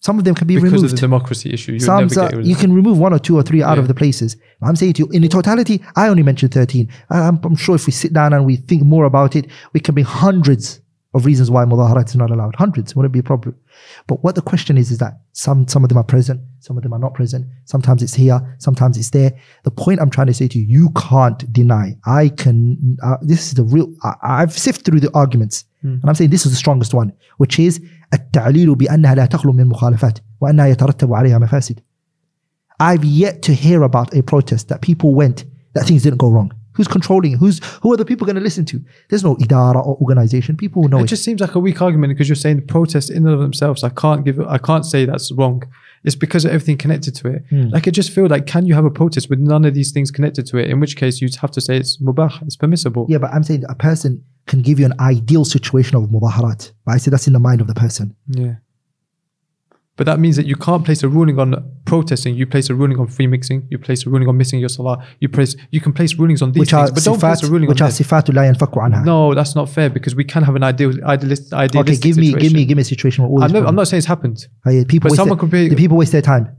[0.00, 0.82] Some of them can be because removed.
[0.82, 1.72] Because of the democracy issue.
[1.72, 3.82] You'll Some never get you can remove one or two or three out Yeah.
[3.82, 4.36] of the places.
[4.62, 6.88] I'm saying to you, in the totality, I only mentioned 13.
[7.10, 9.80] I- I'm, I'm sure if we sit down and we think more about it, we
[9.80, 10.80] can bring hundreds
[11.13, 12.55] of reasons why mudaharat is not allowed.
[12.55, 13.55] Hundreds wouldn't be a problem.
[14.07, 16.83] But what the question is, is that some, some of them are present, some of
[16.83, 17.45] them are not present.
[17.65, 19.31] Sometimes it's here, sometimes it's there.
[19.63, 21.95] The point I'm trying to say to you, you can't deny.
[22.05, 26.15] I can, uh, this is the real, I, I've sifted through the arguments and I'm
[26.15, 27.81] saying this is the strongest one, which is
[28.13, 31.79] التعليل بأنها لا تخلو من مخالفات وأنها يترتب عليها مفاسد.
[32.79, 36.53] I've yet to hear about a protest that people went that things didn't go wrong.
[36.78, 37.32] Who's controlling?
[37.36, 38.80] Who's who are the people going to listen to?
[39.10, 40.56] There's no idara or organization.
[40.56, 41.08] People know It it.
[41.08, 43.84] just seems like a weak argument because you're saying the protests in and of themselves.
[43.84, 44.40] I can't give.
[44.40, 45.62] I can't say that's wrong.
[46.04, 47.42] It's because of everything connected to it.
[47.50, 47.68] Hmm.
[47.74, 50.12] Like I just feel like, can you have a protest with none of these things
[50.12, 50.70] connected to it?
[50.70, 52.40] In which case, you'd have to say it's mubah.
[52.46, 53.06] It's permissible.
[53.08, 56.70] Yeah, but I'm saying a person can give you an ideal situation of mudaharat.
[56.86, 58.14] But I say that's in the mind of the person.
[58.28, 58.54] Yeah.
[59.98, 61.50] But that means that you can't place a ruling on
[61.84, 62.36] protesting.
[62.36, 63.66] You place a ruling on free mixing.
[63.68, 65.04] You place a ruling on missing your salah.
[65.18, 65.56] You place.
[65.72, 67.82] You can place rulings on these Which things, are but don't place a ruling which
[67.82, 69.04] on are sifatu la yanfaku anha.
[69.04, 72.32] No, that's not fair because we can have an ideal, idealist, idealistic okay, give me,
[72.32, 74.46] give me, give me a situation where all I'm not, I'm not saying it's happened.
[74.64, 76.56] Oh, yeah, people but someone their, be- the people waste their time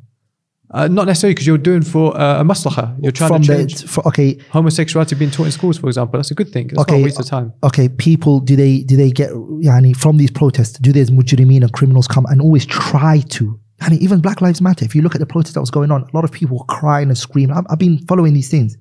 [0.71, 2.95] Uh, not necessarily because you're doing for uh, a maslaha.
[3.01, 6.19] You're trying from to the change for, okay homosexuality being taught in schools, for example.
[6.19, 6.65] That's a good thing.
[6.67, 7.53] It's not Okay, a waste of time.
[7.63, 10.77] okay, people, do they do they get yani, from these protests?
[10.79, 13.59] Do these mujrimeen and criminals come and always try to?
[13.81, 14.85] And even Black Lives Matter.
[14.85, 16.65] If you look at the protest that was going on, a lot of people were
[16.65, 17.55] crying and screaming.
[17.57, 18.77] I've, I've been following these things.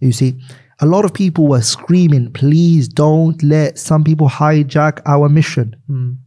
[0.00, 0.38] You see,
[0.80, 5.74] A lot of people were screaming, please don't let some people hijack our mission.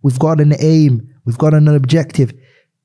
[0.02, 2.34] We've got an aim, we've got an objective.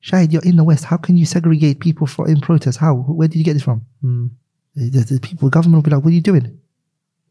[0.05, 0.85] Shahid, you're in the West.
[0.85, 2.77] How can you segregate people for in protests?
[2.77, 2.95] How?
[2.95, 3.87] Where did you get this from?
[4.05, 4.31] Mm.
[4.77, 6.59] The, the, people, government will be like, what are you doing?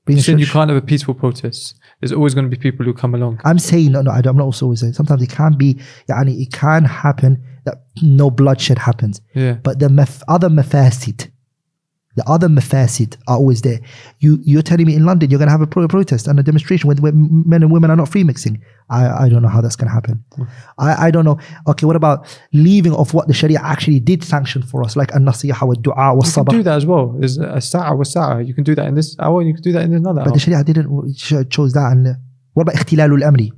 [0.05, 1.79] Being you said you can't have a peaceful protest.
[1.99, 3.39] There's always going to be people who come along.
[3.45, 4.93] I'm saying, no, no, I am not also saying.
[4.93, 9.21] Sometimes it can be, and it can happen that no bloodshed happens.
[9.33, 9.53] Yeah.
[9.53, 11.29] But the mef- other mafasid,
[12.15, 13.79] the other mafasid are always there.
[14.19, 16.43] You, you're telling me in London you're going to have a pro- protest and a
[16.43, 18.61] demonstration where, where men and women are not free mixing.
[18.89, 20.23] I, I don't know how that's going to happen.
[20.77, 21.39] I, I don't know.
[21.67, 25.61] Okay, what about leaving off what the Sharia actually did sanction for us, like an-nasiha
[25.67, 27.07] wa du'a wa You can do that as well.
[27.17, 28.41] There's a sa'a wa sa'a.
[28.41, 29.41] You can do that in this hour.
[29.41, 30.33] You can do that in another But hour.
[30.33, 31.91] the Sharia didn't cho- chose that.
[31.91, 32.13] And uh,
[32.53, 33.49] what about ikhtilalul amri?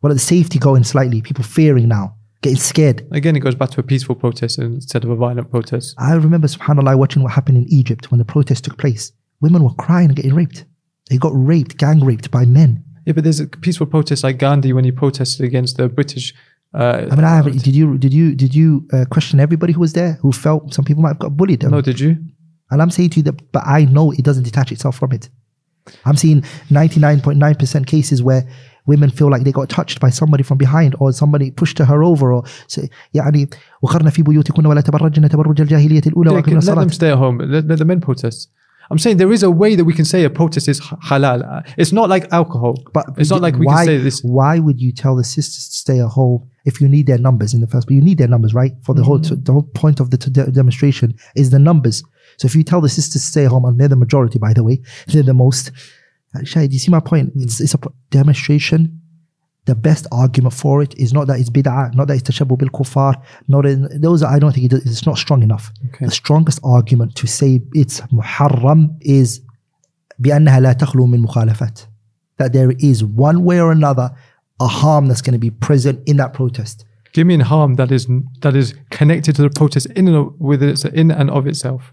[0.00, 1.20] What about the safety going slightly?
[1.22, 3.06] People fearing now, getting scared.
[3.12, 5.94] Again, it goes back to a peaceful protest instead of a violent protest.
[5.98, 9.12] I remember, subhanAllah, watching what happened in Egypt when the protest took place.
[9.40, 10.64] Women were crying and getting raped.
[11.08, 12.84] They got raped, gang raped by men.
[13.06, 16.34] Yeah, but there's a peaceful protest like Gandhi when he protested against the British.
[16.74, 17.62] Uh, I mean, I haven't.
[17.62, 20.84] Did you did you did you uh, question everybody who was there who felt some
[20.84, 21.62] people might have got bullied?
[21.64, 22.16] no, did you?
[22.70, 25.28] And I'm saying to you that, but I know it doesn't detach itself from it.
[26.06, 28.48] I'm seeing 99.9% cases where
[28.85, 32.31] women feel like they got touched by somebody from behind or somebody pushed her over
[32.33, 33.49] or say, يعني
[33.81, 36.93] وقرن في بيوتكن ولا تبرجن تبرج الجاهلية الأولى Yeah, وأقمنا let them الصلاة.
[36.93, 37.37] stay at home.
[37.39, 38.49] Let, let the men protest.
[38.89, 41.39] I'm saying there is a way that we can say a protest is h- halal.
[41.43, 42.73] Uh, It's not like alcohol.
[42.97, 44.17] But it's not like we why, can say this.
[44.37, 46.39] Why would you tell the sisters to stay at home
[46.69, 47.97] if you need their numbers in the first place?
[47.99, 48.73] You need their numbers, right?
[48.85, 49.43] For the whole Mm.
[49.47, 51.07] the whole point of the t- de- demonstration
[51.41, 51.97] is the numbers.
[52.39, 54.53] So if you tell the sisters to stay at home, and they're the majority, by
[54.57, 54.75] the way,
[55.11, 55.65] they're the most.
[56.35, 57.35] Uh, Shahid, you see my point?
[57.37, 57.43] Mm.
[57.43, 59.01] It's it's a p- demonstration.
[59.65, 62.69] The best argument for it is not that it's bid'ah, not that it's tashabbu bil
[62.69, 63.13] kuffar,
[63.49, 65.71] not in, those are, I don't think it, it's not strong enough.
[65.87, 66.05] Okay.
[66.05, 69.41] The strongest argument to say it's muharram is
[70.19, 71.79] بأنها لا تخلو من مخالفات
[72.41, 74.11] that there is one way or another
[74.59, 76.85] a harm that's going to be present in that protest.
[77.13, 78.07] Give me in harm that is
[78.41, 81.91] that is connected to the protest in and of, with its in and of itself.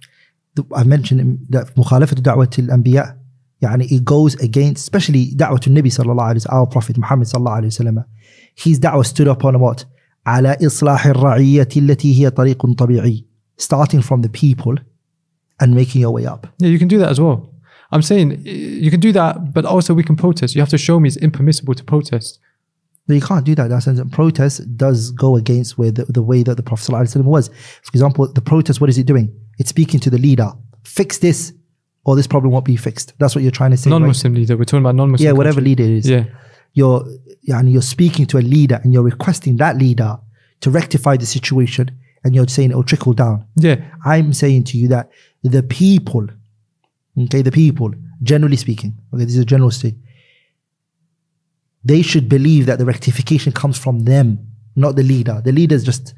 [0.55, 3.17] The- I've mentioned that مخالفة دعوة الأنبياء
[3.63, 7.39] يعني it goes against especially دعوة النبي صلى الله عليه وسلم our prophet Muhammad صلى
[7.39, 8.05] الله عليه وسلم
[8.57, 9.85] his da'wah stood upon what
[10.27, 13.25] على إصلاح الرعية التي هي طريق طبيعي
[13.59, 14.77] starting from the people
[15.61, 16.47] and making your way up.
[16.59, 17.55] Yeah, you can do that as well.
[17.93, 18.51] I'm saying uh,
[18.85, 20.55] you can do that, but also we can protest.
[20.55, 22.41] You have to show me it's impermissible to protest.
[23.07, 23.69] But you can't do that.
[23.69, 24.01] That sense.
[24.11, 27.49] Protest does go against where the, the way that the Prophet ﷺ was.
[27.49, 29.29] For example, the protest, what is it doing?
[29.59, 30.51] It's speaking to the leader.
[30.85, 31.53] Fix this,
[32.06, 33.14] or this problem won't be fixed.
[33.20, 33.90] That's what you're trying to say.
[33.90, 34.58] Non-Muslim leader.
[34.58, 35.26] We're talking about non-Muslim.
[35.26, 35.70] Yeah, whatever country.
[35.76, 36.10] leader it is.
[36.10, 36.26] Yeah,
[36.74, 37.06] You're,
[37.50, 40.18] and you're speaking to a leader and you're requesting that leader
[40.62, 41.92] to rectify the situation,
[42.24, 43.46] and you're saying it'll trickle down.
[43.56, 43.78] yeah.
[44.06, 45.10] I'm saying to you that
[45.44, 46.28] the people,
[47.18, 49.96] okay, the people, generally speaking, okay, this is a general state,
[51.84, 55.42] they should believe that the rectification comes from them, not the leader.
[55.44, 56.14] The leader is just,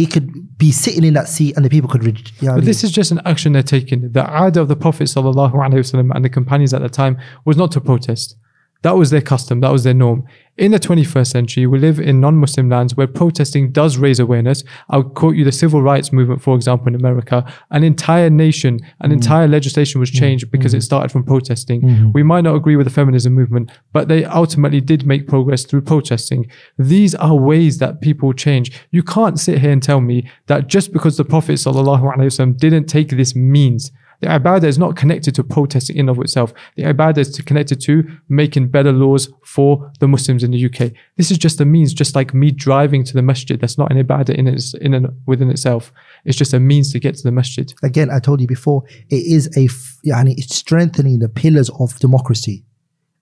[0.00, 0.26] he could
[0.58, 2.64] be sitting in that seat and the people could, you know what I But mean?
[2.66, 3.98] this is just an action they're taking.
[4.18, 7.14] The ad of the Prophet sallallahu alaihi wasallam and the companions at the time
[7.46, 8.36] was not to protest.
[8.82, 9.60] That was their custom.
[9.60, 10.26] That was their norm.
[10.58, 14.64] In the 21st century, we live in non-Muslim lands where protesting does raise awareness.
[14.88, 17.44] I'll quote you the civil rights movement, for example, in America.
[17.70, 19.14] An entire nation, an mm.
[19.14, 20.18] entire legislation was mm.
[20.18, 20.78] changed because mm-hmm.
[20.78, 21.82] it started from protesting.
[21.82, 22.12] Mm-hmm.
[22.12, 25.82] We might not agree with the feminism movement, but they ultimately did make progress through
[25.82, 26.50] protesting.
[26.78, 28.72] These are ways that people change.
[28.90, 33.10] You can't sit here and tell me that just because the Prophet ﷺ didn't take
[33.10, 36.52] this means the ibadah is not connected to protesting in of itself.
[36.76, 40.92] The ibadah is connected to making better laws for the Muslims in the UK.
[41.16, 43.60] This is just a means, just like me driving to the masjid.
[43.60, 45.92] That's not an ibadah in its, in and within itself.
[46.24, 47.72] It's just a means to get to the masjid.
[47.82, 49.68] Again, I told you before, it is a,
[50.08, 52.64] yani it's strengthening the pillars of democracy.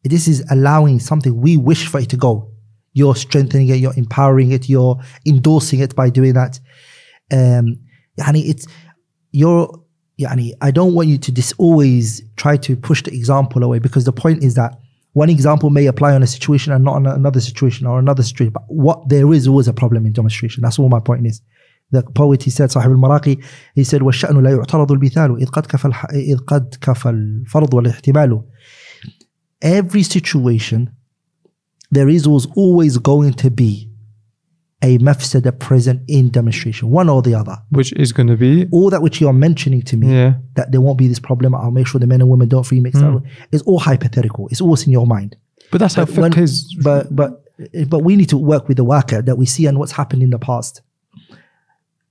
[0.04, 2.50] This is allowing something we wish for it to go.
[2.92, 6.61] You're strengthening it, you're empowering it, you're endorsing it by doing that.
[7.33, 7.80] Um,
[8.20, 8.66] yani it's,
[9.33, 9.84] you're,
[10.19, 14.04] yani I don't want you to just always try to push the example away because
[14.06, 14.72] the point is that
[15.14, 18.53] one example may apply on a situation and not on another situation or another situation.
[18.53, 20.62] But what there is always a problem in demonstration.
[20.62, 21.41] That's all my point is.
[21.91, 23.38] The poet he said صاحب المراقي
[23.76, 28.43] he said والشأن لا يعترض المثال إذ قد كفى الح- إذ قد كفى الفرض والاحتمال.
[29.62, 30.91] Every situation
[31.91, 33.89] there is always, always going to be
[34.85, 37.57] a mafsada present in demonstration, one or the other.
[37.70, 40.80] Which is going to be, All that which you're mentioning to me, yeah, that there
[40.80, 42.99] won't be this problem, I'll make sure the men and women don't free mix.
[43.53, 44.49] It's all hypothetical.
[44.51, 45.37] It's always in your mind.
[45.70, 46.53] but that's how But when- fiqh is.
[46.89, 47.30] But but
[47.93, 50.30] but we need to work with the worker that we see and what's happened in
[50.30, 50.82] the past.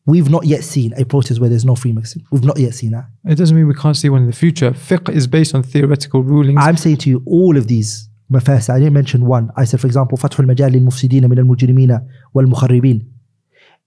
[0.06, 2.24] We've not yet seen a protest where there's no free mixing.
[2.32, 3.06] We've not yet seen that.
[3.26, 4.72] It doesn't mean we can't see one in the future.
[4.72, 6.60] Fiqh is based on theoretical rulings.
[6.62, 9.51] I'm saying to you, all of these mafasid, I didn't mention one.
[9.57, 12.01] I said, for example, فتح المجال للمفسدين من المجرمين
[12.35, 13.07] والمخربين.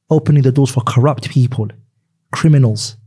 [0.10, 1.68] Opening the doors for corrupt people,
[2.32, 2.98] criminals,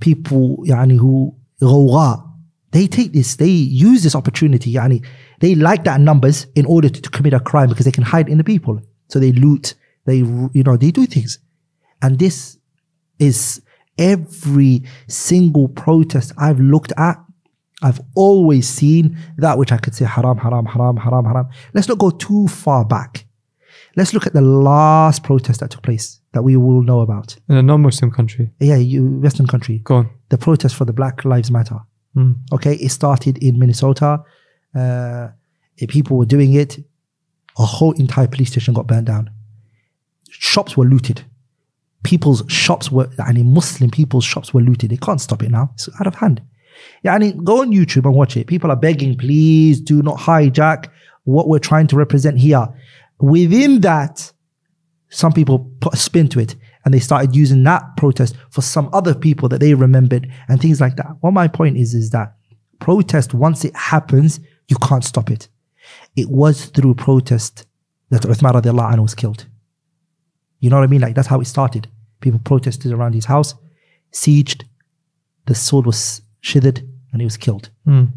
[0.00, 2.24] people يعني, who غوغاء.
[2.72, 4.72] They take this, they use this opportunity.
[4.72, 5.02] يعني,
[5.40, 8.28] they like that numbers in order to, to commit a crime because they can hide
[8.28, 8.80] in the people.
[9.08, 9.74] So they loot,
[10.06, 11.38] they, you know, they do things.
[12.02, 12.58] And this
[13.18, 13.62] is
[13.98, 17.16] every single protest I've looked at.
[17.81, 21.47] I've always seen that which I could say haram, haram, haram, haram, haram.
[21.73, 23.25] Let's not go too far back.
[23.95, 27.35] Let's look at the last protest that took place that we will know about.
[27.47, 28.51] in a non-Muslim country.
[28.59, 29.79] Yeah, you, Western country.
[29.79, 30.09] Go on.
[30.29, 31.79] The protest for the Black Lives Matter.
[32.15, 32.35] Mm.
[32.53, 34.23] Okay, it started in Minnesota.
[34.75, 35.29] Uh,
[35.87, 36.77] people were doing it.
[37.57, 39.31] A whole entire police station got burned down.
[40.29, 41.23] Shops were looted.
[42.03, 44.91] People's shops were, I mean, Muslim people's shops were looted.
[44.91, 45.71] They can't stop it now.
[45.73, 46.41] It's out of hand.
[47.03, 48.47] Yeah, I mean, go on YouTube and watch it.
[48.47, 50.89] People are begging, please do not hijack
[51.23, 52.67] what we're trying to represent here.
[53.19, 54.31] Within that,
[55.09, 56.55] some people put a spin to it
[56.85, 60.79] and they started using that protest for some other people that they remembered and things
[60.79, 61.07] like that.
[61.21, 62.35] What my point is, is that
[62.79, 65.47] protest, once it happens, you can't stop it.
[66.15, 67.65] It was through protest
[68.09, 69.45] that Uthman radiallahu anhu was killed.
[70.59, 71.01] You know what I mean?
[71.01, 71.87] Like that's how it started.
[72.21, 73.55] People protested around his house,
[74.11, 74.63] sieged,
[75.45, 76.79] the sword was shithered,
[77.11, 77.69] and he was killed.
[77.87, 78.11] Mm.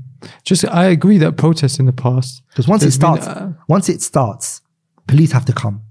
[0.45, 2.43] Just, I agree that protests in the past.
[2.49, 4.61] Because once it There's been, starts, uh, once it starts,
[5.07, 5.83] police have to come.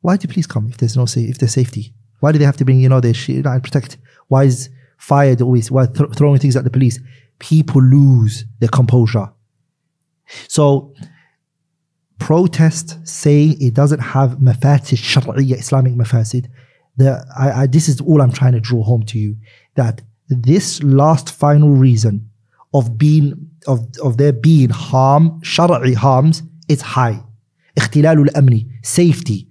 [0.00, 1.94] Why do police come if there's no sa- if there's safety?
[2.20, 3.98] Why do they have to bring you know their shit and protect?
[4.28, 7.00] Why is fire always why th- throwing things at the police?
[7.38, 9.30] People lose their composure.
[10.48, 10.94] So
[12.18, 16.48] protest saying it doesn't have mafasid shar'iyya Islamic mafasid.
[16.96, 19.36] The, I, I, this is all I'm trying to draw home to you
[19.76, 22.28] that this last final reason
[22.74, 27.22] of being of, of there being harm, shari'i harms, is high.
[27.76, 29.48] اختلال الأمني safety.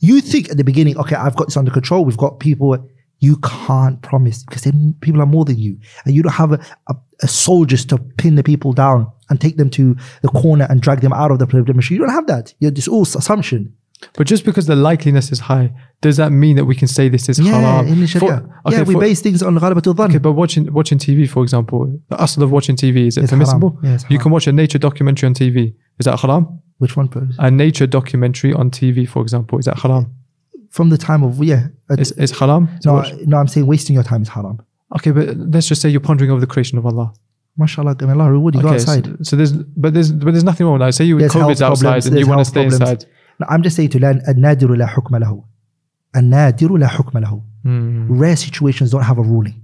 [0.00, 2.76] You think at the beginning, okay, I've got this under control, we've got people.
[3.18, 5.78] You can't promise because then people are more than you.
[6.04, 9.56] And you don't have a, a, a soldiers to pin the people down and take
[9.56, 11.80] them to the corner and drag them out of the problem.
[11.88, 12.52] You don't have that.
[12.58, 13.74] You're this all assumption.
[14.14, 15.70] But just because the likeliness is high,
[16.02, 17.86] does that mean that we can say this is Yeah, haram?
[17.88, 20.10] in the For- okay, yeah, we for- base things on ghalabatul dhann.
[20.10, 21.78] Okay, but watching watching TV, for example,
[22.10, 23.78] the asl of watching TV is it It's permissible?
[23.82, 25.74] Yeah, you can watch a nature documentary on TV.
[25.98, 26.60] Is that haram?
[26.78, 27.08] Which one?
[27.08, 27.34] please?
[27.38, 30.04] A nature documentary on TV, for example, is that haram?
[30.70, 31.68] From the time of yeah.
[31.98, 32.68] Is is haram?
[32.84, 34.58] no, no, I'm saying wasting your time is haram.
[34.96, 35.24] Okay, but
[35.54, 37.12] let's just say you're pondering over the creation of Allah.
[37.58, 38.60] Mashallah, may Allah reward you.
[38.60, 39.26] Go Okay, so, outside.
[39.26, 40.92] so there's but there's but there's nothing wrong with that.
[40.94, 42.80] Say you There's COVID's outside problems, and you want to stay problems.
[42.82, 43.06] inside.
[43.39, 45.43] No, I'm just saying to learn النادر لا حكم له.
[46.15, 47.41] النادر لا حكم له.
[47.63, 48.07] Hmm.
[48.19, 49.61] Rare situations don't have a ruling.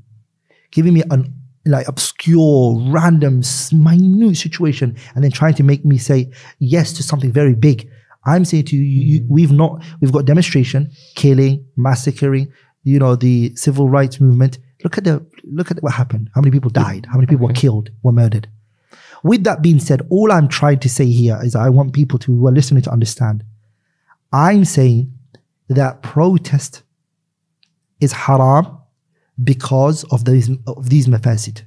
[0.72, 1.34] Giving me an
[1.66, 7.04] like obscure, random, s- minute situation and then trying to make me say yes to
[7.04, 7.90] something very big.
[8.26, 12.46] I'm saying to you, you, you we've not, we've got demonstration, killing, massacring,
[12.84, 14.60] you know, the civil rights movement.
[14.84, 16.30] Look at the, look at what happened.
[16.36, 17.06] How many people died?
[17.10, 17.62] How many people were Okay.
[17.62, 18.48] killed, were murdered?
[19.24, 22.28] With that being said, all I'm trying to say here is I want people to,
[22.38, 23.44] who are listening to understand.
[24.33, 25.13] I'm saying
[25.69, 26.83] that protest
[28.01, 28.79] is haram
[29.43, 31.63] because of these of these mafasid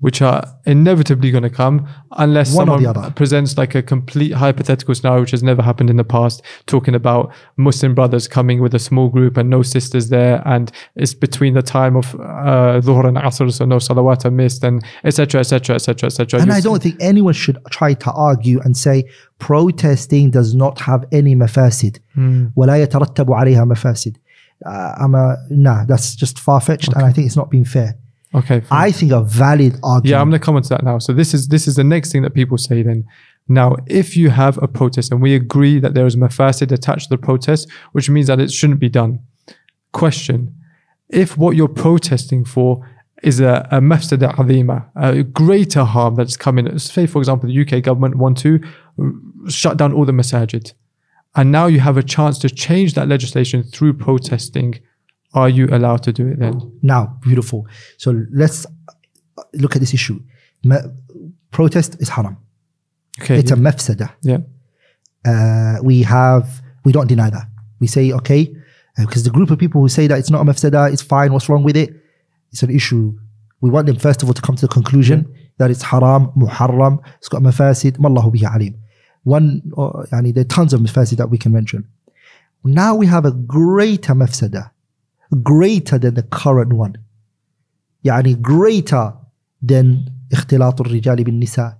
[0.00, 1.88] which are inevitably going to come
[2.18, 3.10] unless One or someone the other.
[3.12, 7.32] presents like a complete hypothetical scenario which has never happened in the past talking about
[7.56, 11.62] muslim brothers coming with a small group and no sisters there and it's between the
[11.62, 16.06] time of uh, dhuhr and asr so no salawat are missed and etc etc etc
[16.08, 18.96] etc And I don't think anyone should try to argue and say
[19.38, 21.98] protesting does not have any mafasid.
[22.56, 24.16] ولا يترتب عليها مفاسد.
[24.64, 27.90] Uh, I'm a, nah, that's just far fetched, and I think it's not being fair.
[28.33, 28.87] okay fine.
[28.87, 30.05] I think a valid argument.
[30.05, 31.83] yeah i'm going to come on to that now so this is this is the
[31.83, 33.05] next thing that people say then
[33.47, 37.15] now if you have a protest and we agree that there is mafasid attached to
[37.15, 39.19] the protest which means that it shouldn't be done
[39.91, 40.53] question
[41.09, 42.87] if what you're protesting for
[43.23, 46.77] is a, a mafsada azima, a greater harm that's coming.
[46.79, 48.61] Say, for example, the UK government want to
[49.47, 50.73] shut down all the masajid.
[51.35, 54.79] And now you have a chance to change that legislation through protesting
[55.33, 56.79] are you allowed to do it then?
[56.81, 57.67] Now, beautiful.
[57.97, 60.19] So let's uh, look at this issue.
[61.51, 62.37] protest is haram.
[63.21, 63.57] Okay, it's yeah.
[63.57, 64.11] a mafsada.
[64.21, 64.37] Yeah.
[65.25, 67.47] Uh, we have we don't deny that.
[67.79, 68.53] We say okay
[68.97, 71.33] uh, because the group of people who say that it's not a mafsada, it's fine.
[71.33, 71.93] What's wrong with it?
[72.51, 73.13] It's an issue.
[73.61, 75.41] We want them first of all to come to the conclusion yeah.
[75.57, 76.99] that it's haram, muharram.
[77.17, 77.97] It's got mafasid.
[77.97, 78.75] Mallahu bihi alim.
[79.23, 81.87] One, uh, I mean, there are tons of mafasid that we can mention.
[82.63, 84.71] Now we have a greater mafsada
[85.34, 86.92] greater than the current one
[88.04, 89.12] يعني greater
[89.72, 91.78] than اختلاط الرجال بالنساء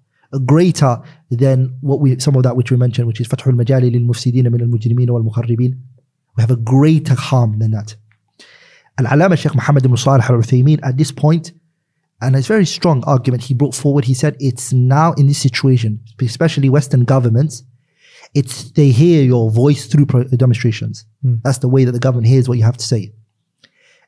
[0.53, 0.99] greater
[1.35, 4.61] than what we some of that which we mentioned which is فتح المجال للمفسدين من
[4.61, 5.79] المجرمين والمخربين
[6.39, 7.97] we have a greater harm than that
[9.01, 11.53] العلامة الشيخ محمد بن صالح العثيمين at this point
[12.23, 15.39] and it's a very strong argument he brought forward he said it's now in this
[15.39, 17.63] situation especially western governments
[18.35, 21.41] it's they hear your voice through pro- demonstrations Mm.
[21.45, 23.03] that's the way that the government hears what you have to say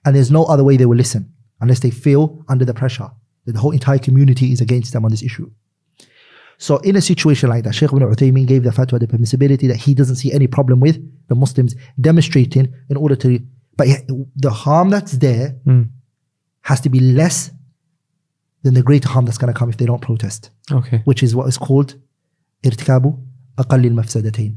[0.05, 3.09] And there's no other way they will listen unless they feel under the pressure
[3.45, 5.49] that the whole entire community is against them on this issue.
[6.57, 9.77] So in a situation like that, Sheikh ibn Uthaymeen gave the fatwa the permissibility that
[9.77, 13.39] he doesn't see any problem with the Muslims demonstrating in order to,
[13.77, 13.87] but
[14.35, 15.89] the harm that's there mm.
[16.61, 17.51] has to be less
[18.63, 20.51] than the great harm that's going to come if they don't protest.
[20.71, 21.01] Okay.
[21.05, 21.95] Which is what is called
[22.63, 23.19] irtikabu
[23.57, 24.55] aqallil mafsadatain.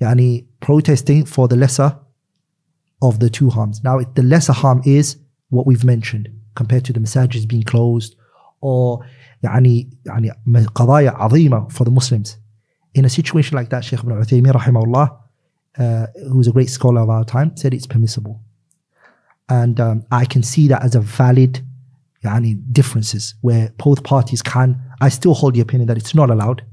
[0.00, 1.98] Yani protesting for the lesser
[3.01, 3.83] of the two harms.
[3.83, 5.17] Now, it- the lesser harm is
[5.49, 8.15] what we've mentioned compared to the massages being closed
[8.61, 8.99] or
[9.43, 10.31] يعني يعني
[10.75, 12.37] قضايا عظيمة for the Muslims.
[12.95, 15.07] In a situation like that, Sheikh ibn Uthaymeen rahimahullah,
[15.77, 18.41] uh, who's a great scholar of our time, said it's permissible.
[19.49, 21.63] And um, I can see that as a valid
[22.25, 24.81] يعني differences where both parties can.
[24.99, 26.63] I still hold the opinion that it's not allowed.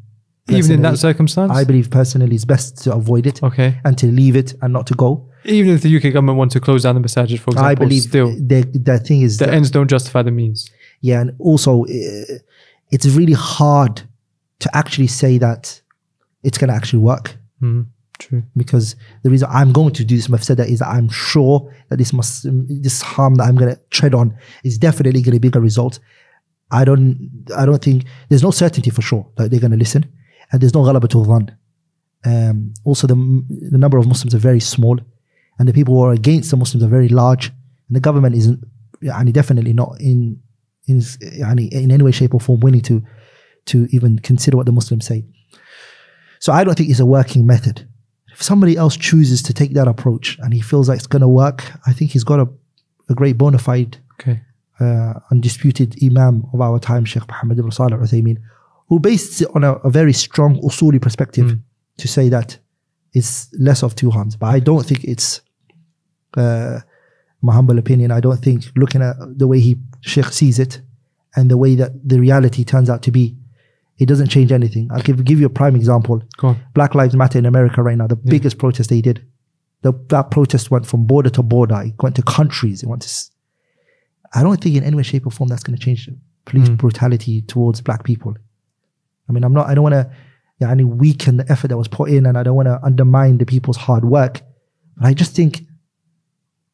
[0.48, 1.52] Even in that Personally, circumstance?
[1.52, 3.80] I believe personally it's best to avoid it okay.
[3.84, 5.27] and to leave it and not to go.
[5.45, 8.03] Even if the UK government wants to close down the masajid, for example, I believe
[8.03, 10.69] still, the, the thing is the that- ends don't justify the means.
[11.01, 12.37] yeah, and also uh,
[12.91, 14.01] it's really hard
[14.59, 15.81] to actually say that
[16.43, 17.87] it's going to actually work Mm.
[18.19, 18.43] True.
[18.55, 22.11] because the reason I'm going to do this mafsada is that I'm sure that this
[22.11, 22.45] must
[22.87, 25.99] this harm that I'm going to tread on is definitely going to be a result.
[26.71, 30.05] I don't I don't think there's no certainty for sure that they're going to listen,
[30.51, 31.55] and there's no ghalabatul dhan.
[32.25, 33.15] Um, also, the
[33.71, 34.99] the number of Muslims are very small,
[35.59, 37.47] and the people who are against the Muslims are very large,
[37.87, 38.63] and the government isn't,
[39.03, 40.41] yani definitely not in,
[40.87, 43.03] in, yani in any way, shape, or form willing to,
[43.65, 45.25] to even consider what the Muslims say.
[46.39, 47.87] So I don't think it's a working method.
[48.31, 51.27] If somebody else chooses to take that approach and he feels like it's going to
[51.27, 52.47] work, I think he's got a,
[53.09, 54.41] a great bona fide, okay.
[54.79, 58.37] uh, undisputed Imam of our time, Sheikh Muhammad ibn Salih Uthaymeen,
[58.87, 61.59] who based it on a, a very strong Usuli perspective mm.
[61.97, 62.57] to say that
[63.13, 64.37] it's less of two harms.
[64.37, 65.41] But I don't think it's
[66.37, 66.79] uh,
[67.41, 70.81] my humble opinion, I don't think looking at the way he, Sheikh sees it
[71.35, 73.35] and the way that the reality turns out to be,
[73.97, 74.89] it doesn't change anything.
[74.91, 76.21] I'll give, give you a prime example.
[76.73, 79.25] Black Lives Matter in America right now, the biggest protest they did.
[79.81, 81.81] The, that protest went from border to border.
[81.81, 82.83] It went to countries.
[82.83, 83.09] It went to.
[84.33, 86.09] I don't think in any way, shape, or form that's going to change
[86.45, 86.77] police Mm.
[86.77, 88.35] brutality towards black people.
[89.27, 89.67] I mean, I'm not.
[89.67, 90.11] I don't want to.
[90.59, 93.37] Yeah, any weaken the effort that was put in, and I don't want to undermine
[93.37, 94.41] the people's hard work.
[94.97, 95.61] But I just think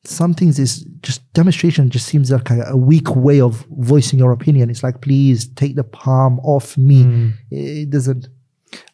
[0.08, 4.32] some things is just demonstration just seems like a, a weak way of voicing your
[4.32, 4.70] opinion.
[4.70, 7.04] It's like, please take the palm off me.
[7.04, 7.34] Mm.
[7.52, 8.28] It doesn't.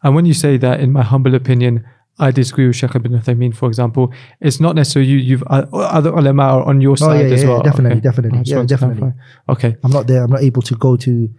[0.03, 1.86] And when you say that, in my humble opinion,
[2.20, 4.14] I disagree with Sheikh Ibn Uthaymeen, for example.
[4.39, 7.43] It's not necessarily you, you've uh, other ulama are on your Oh, side yeah, as
[7.43, 7.64] yeah, well.
[7.64, 8.39] definitely, definitely.
[8.39, 9.14] I just Yeah, definitely.
[9.49, 9.76] Okay.
[9.84, 10.24] I'm not there.
[10.24, 11.30] I'm not able to go to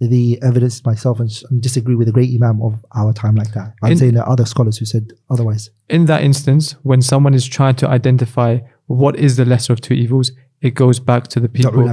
[0.00, 3.74] the evidence myself and, and disagree with a great imam of our time like that.
[3.84, 5.70] I'm In- saying there are other scholars who said otherwise.
[5.88, 9.94] In that instance, when someone is trying to identify what is the lesser of two
[9.94, 11.88] evils, it goes back to the people.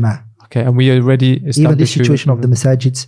[0.45, 0.61] Okay.
[0.61, 1.59] And we already established.
[1.59, 3.07] Even the situation of the masajids,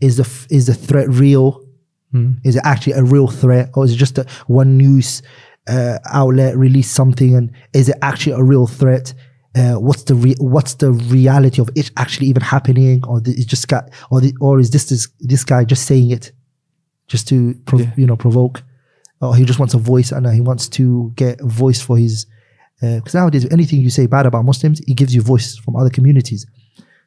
[0.00, 1.64] is the is the threat real?
[2.12, 2.38] Mm.
[2.44, 5.22] Is it actually a real threat, or is it just a, one news
[5.68, 9.14] uh, outlet released something, and is it actually a real threat?
[9.56, 13.46] Uh, what's the re- what's the reality of it actually even happening, or the, it's
[13.46, 16.32] just got, or the, or is this this this guy just saying it
[17.06, 17.92] just to prov- Yeah.
[17.96, 18.62] you know provoke,
[19.20, 22.26] or he just wants a voice and he wants to get a voice for his
[22.82, 25.90] Uh, because nowadays anything you say bad about Muslims, it gives you voice from other
[25.90, 26.46] communities.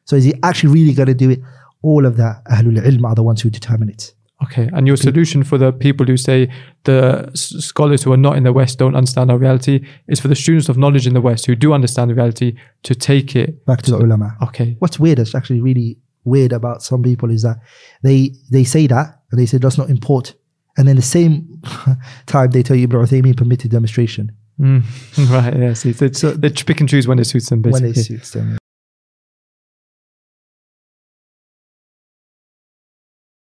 [0.04, 1.40] So is he actually really going to do it?
[1.82, 4.14] All of that Ahlul Ilm are the ones who determine it.
[4.42, 4.70] Okay.
[4.72, 6.50] And your solution for the people who say
[6.84, 10.36] the scholars who are not in the West don't understand our reality is for the
[10.36, 13.66] students of knowledge in the West who do understand the reality to take it.
[13.66, 14.36] Back to the ulama.
[14.42, 14.76] Okay.
[14.78, 17.56] What's weird, that's actually really weird about some people is that
[18.02, 20.34] they they say that and they say that's not import.
[20.76, 21.60] And then the same
[22.26, 24.82] time they tell you Ibn Uthaymeen permitted demonstration Mm.
[25.30, 25.56] right.
[25.56, 25.72] Yeah.
[25.74, 28.00] See, they, So- they pick and choose when it suits them, when basically.
[28.00, 28.57] it suits them.